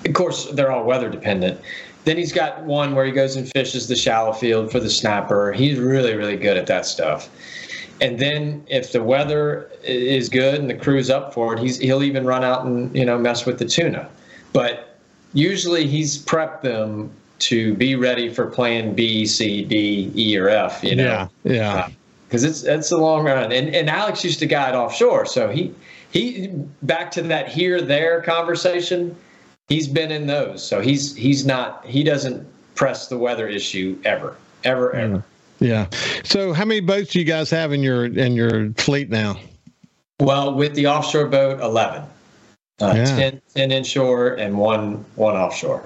of 0.05 0.13
course, 0.13 0.49
they're 0.51 0.71
all 0.71 0.83
weather 0.83 1.09
dependent. 1.09 1.59
Then 2.03 2.17
he's 2.17 2.33
got 2.33 2.63
one 2.63 2.95
where 2.95 3.05
he 3.05 3.11
goes 3.11 3.35
and 3.35 3.49
fishes 3.51 3.87
the 3.87 3.95
shallow 3.95 4.33
field 4.33 4.71
for 4.71 4.79
the 4.79 4.89
snapper. 4.89 5.51
He's 5.51 5.77
really, 5.77 6.15
really 6.15 6.37
good 6.37 6.57
at 6.57 6.67
that 6.67 6.85
stuff. 6.85 7.29
And 8.01 8.17
then 8.17 8.63
if 8.67 8.91
the 8.91 9.03
weather 9.03 9.69
is 9.83 10.27
good 10.27 10.59
and 10.59 10.67
the 10.67 10.73
crew's 10.73 11.11
up 11.11 11.33
for 11.33 11.53
it, 11.53 11.59
he's 11.59 11.77
he'll 11.77 12.01
even 12.01 12.25
run 12.25 12.43
out 12.43 12.65
and 12.65 12.93
you 12.95 13.05
know 13.05 13.17
mess 13.19 13.45
with 13.45 13.59
the 13.59 13.65
tuna. 13.65 14.09
But 14.53 14.97
usually 15.33 15.85
he's 15.85 16.17
prepped 16.17 16.61
them 16.61 17.11
to 17.39 17.75
be 17.75 17.95
ready 17.95 18.33
for 18.33 18.47
plan 18.47 18.95
B, 18.95 19.25
C, 19.25 19.63
D, 19.63 20.11
E, 20.15 20.35
or 20.37 20.49
F. 20.49 20.83
You 20.83 20.95
know, 20.95 21.29
yeah, 21.43 21.53
yeah. 21.53 21.89
Because 22.27 22.43
uh, 22.43 22.47
it's 22.47 22.63
it's 22.63 22.91
a 22.91 22.97
long 22.97 23.25
run. 23.25 23.51
And 23.51 23.75
and 23.75 23.87
Alex 23.87 24.23
used 24.23 24.39
to 24.39 24.47
guide 24.47 24.73
offshore, 24.73 25.27
so 25.27 25.49
he 25.49 25.71
he 26.09 26.47
back 26.81 27.11
to 27.11 27.21
that 27.21 27.49
here 27.49 27.81
there 27.81 28.21
conversation 28.23 29.15
he's 29.71 29.87
been 29.87 30.11
in 30.11 30.27
those, 30.27 30.61
so 30.61 30.81
he's 30.81 31.15
he's 31.15 31.45
not 31.45 31.85
he 31.85 32.03
doesn't 32.03 32.45
press 32.75 33.07
the 33.07 33.17
weather 33.17 33.47
issue 33.47 33.97
ever, 34.03 34.35
ever, 34.63 34.93
ever. 34.93 35.23
Yeah. 35.59 35.87
So 36.23 36.51
how 36.51 36.65
many 36.65 36.81
boats 36.81 37.11
do 37.11 37.19
you 37.19 37.25
guys 37.25 37.49
have 37.51 37.71
in 37.71 37.81
your 37.81 38.05
in 38.05 38.33
your 38.33 38.71
fleet 38.73 39.09
now? 39.09 39.39
Well, 40.19 40.53
with 40.53 40.75
the 40.75 40.87
offshore 40.87 41.27
boat, 41.27 41.61
eleven. 41.61 42.03
Uh, 42.79 42.93
yeah. 42.95 43.05
10, 43.05 43.41
10 43.53 43.71
inshore 43.71 44.33
and 44.33 44.57
one 44.57 45.05
one 45.15 45.35
offshore. 45.35 45.83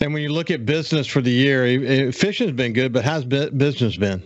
And 0.00 0.14
when 0.14 0.22
you 0.22 0.28
look 0.28 0.52
at 0.52 0.64
business 0.64 1.08
for 1.08 1.20
the 1.20 1.32
year, 1.32 2.12
fishing's 2.12 2.52
been 2.52 2.72
good, 2.72 2.92
but 2.92 3.04
how's 3.04 3.24
business 3.24 3.96
been? 3.96 4.22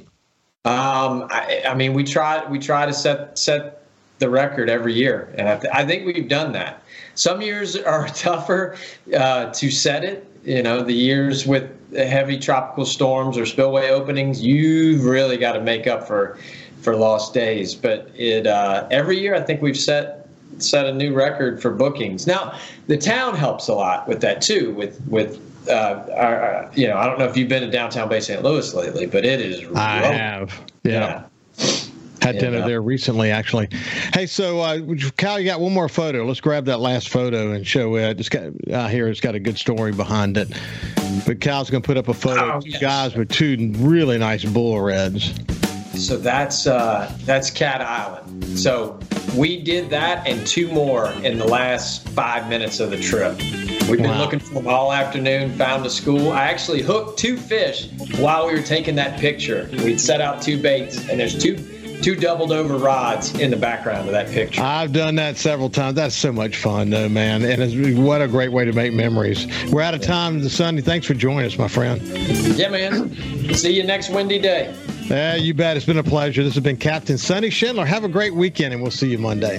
Um, 0.66 1.26
I, 1.30 1.62
I, 1.68 1.74
mean, 1.74 1.94
we 1.94 2.04
try 2.04 2.44
we 2.50 2.58
try 2.58 2.84
to 2.84 2.92
set 2.92 3.38
set 3.38 3.85
the 4.18 4.30
record 4.30 4.70
every 4.70 4.94
year, 4.94 5.32
and 5.36 5.48
I, 5.48 5.56
th- 5.56 5.72
I 5.72 5.84
think 5.84 6.06
we've 6.06 6.28
done 6.28 6.52
that. 6.52 6.82
Some 7.14 7.42
years 7.42 7.76
are 7.76 8.08
tougher 8.14 8.76
uh, 9.16 9.52
to 9.52 9.70
set 9.70 10.04
it. 10.04 10.30
You 10.44 10.62
know, 10.62 10.82
the 10.82 10.94
years 10.94 11.46
with 11.46 11.68
heavy 11.94 12.38
tropical 12.38 12.86
storms 12.86 13.36
or 13.36 13.46
spillway 13.46 13.90
openings, 13.90 14.42
you've 14.42 15.04
really 15.04 15.36
got 15.36 15.52
to 15.52 15.60
make 15.60 15.86
up 15.86 16.06
for 16.06 16.38
for 16.82 16.94
lost 16.94 17.34
days. 17.34 17.74
But 17.74 18.10
it 18.14 18.46
uh, 18.46 18.86
every 18.90 19.18
year, 19.18 19.34
I 19.34 19.40
think 19.40 19.60
we've 19.60 19.76
set 19.76 20.28
set 20.58 20.86
a 20.86 20.92
new 20.92 21.12
record 21.12 21.60
for 21.60 21.70
bookings. 21.70 22.26
Now, 22.26 22.58
the 22.86 22.96
town 22.96 23.34
helps 23.34 23.68
a 23.68 23.74
lot 23.74 24.06
with 24.06 24.20
that 24.20 24.40
too. 24.40 24.72
With 24.72 25.00
with 25.08 25.40
uh, 25.68 26.04
our, 26.14 26.70
you 26.74 26.86
know, 26.86 26.96
I 26.96 27.06
don't 27.06 27.18
know 27.18 27.26
if 27.26 27.36
you've 27.36 27.48
been 27.48 27.62
to 27.62 27.70
downtown 27.70 28.08
Bay 28.08 28.20
St. 28.20 28.42
Louis 28.42 28.72
lately, 28.72 29.06
but 29.06 29.24
it 29.24 29.40
is. 29.40 29.66
I 29.74 29.98
have. 29.98 30.62
yeah. 30.84 30.92
yeah. 30.92 31.24
Had 32.26 32.38
dinner 32.38 32.66
there 32.66 32.82
recently, 32.82 33.30
actually. 33.30 33.68
Hey, 34.12 34.26
so 34.26 34.60
uh, 34.60 34.80
Kyle, 35.16 35.38
you 35.38 35.46
got 35.46 35.60
one 35.60 35.72
more 35.72 35.88
photo. 35.88 36.24
Let's 36.24 36.40
grab 36.40 36.64
that 36.64 36.80
last 36.80 37.08
photo 37.08 37.52
and 37.52 37.64
show 37.64 37.94
it. 37.96 38.18
It's 38.18 38.28
got 38.28 38.50
uh, 38.72 38.88
here. 38.88 39.06
It's 39.06 39.20
got 39.20 39.36
a 39.36 39.38
good 39.38 39.56
story 39.56 39.92
behind 39.92 40.36
it. 40.36 40.48
But 41.24 41.40
Kyle's 41.40 41.70
going 41.70 41.82
to 41.82 41.86
put 41.86 41.96
up 41.96 42.08
a 42.08 42.14
photo 42.14 42.52
oh, 42.52 42.56
of 42.56 42.64
two 42.64 42.70
yes. 42.70 42.80
guys 42.80 43.14
with 43.14 43.30
two 43.30 43.72
really 43.76 44.18
nice 44.18 44.44
bull 44.44 44.80
reds. 44.80 45.34
So 45.94 46.16
that's 46.16 46.66
uh, 46.66 47.16
that's 47.24 47.48
Cat 47.48 47.80
Island. 47.80 48.58
So 48.58 48.98
we 49.36 49.62
did 49.62 49.88
that 49.90 50.26
and 50.26 50.44
two 50.46 50.66
more 50.68 51.10
in 51.22 51.38
the 51.38 51.46
last 51.46 52.08
five 52.08 52.48
minutes 52.48 52.80
of 52.80 52.90
the 52.90 53.00
trip. 53.00 53.38
We've 53.88 54.02
been 54.02 54.10
wow. 54.10 54.18
looking 54.18 54.40
for 54.40 54.54
them 54.54 54.66
all 54.66 54.92
afternoon, 54.92 55.56
found 55.56 55.86
a 55.86 55.90
school. 55.90 56.32
I 56.32 56.46
actually 56.46 56.82
hooked 56.82 57.20
two 57.20 57.36
fish 57.36 57.88
while 58.18 58.48
we 58.48 58.54
were 58.54 58.62
taking 58.62 58.96
that 58.96 59.20
picture. 59.20 59.70
We'd 59.72 60.00
set 60.00 60.20
out 60.20 60.42
two 60.42 60.60
baits, 60.60 61.08
and 61.08 61.20
there's 61.20 61.40
two 61.40 61.56
two 62.02 62.16
doubled 62.16 62.52
over 62.52 62.76
rods 62.76 63.34
in 63.38 63.50
the 63.50 63.56
background 63.56 64.06
of 64.06 64.12
that 64.12 64.28
picture. 64.28 64.62
I've 64.62 64.92
done 64.92 65.14
that 65.16 65.36
several 65.36 65.70
times. 65.70 65.96
That's 65.96 66.14
so 66.14 66.32
much 66.32 66.56
fun, 66.56 66.90
though, 66.90 67.08
man. 67.08 67.44
And 67.44 68.04
what 68.04 68.22
a 68.22 68.28
great 68.28 68.52
way 68.52 68.64
to 68.64 68.72
make 68.72 68.92
memories. 68.92 69.46
We're 69.70 69.82
out 69.82 69.94
of 69.94 70.02
time, 70.02 70.46
Sonny. 70.48 70.80
Thanks 70.80 71.06
for 71.06 71.14
joining 71.14 71.46
us, 71.46 71.58
my 71.58 71.68
friend. 71.68 72.00
Yeah, 72.56 72.68
man. 72.68 73.14
See 73.54 73.72
you 73.74 73.84
next 73.84 74.10
windy 74.10 74.38
day. 74.38 74.74
Yeah, 75.04 75.36
you 75.36 75.54
bet. 75.54 75.76
It's 75.76 75.86
been 75.86 75.98
a 75.98 76.02
pleasure. 76.02 76.42
This 76.42 76.54
has 76.54 76.62
been 76.64 76.76
Captain 76.76 77.16
Sonny 77.16 77.50
Schindler. 77.50 77.86
Have 77.86 78.04
a 78.04 78.08
great 78.08 78.34
weekend, 78.34 78.72
and 78.72 78.82
we'll 78.82 78.90
see 78.90 79.08
you 79.08 79.18
Monday. 79.18 79.58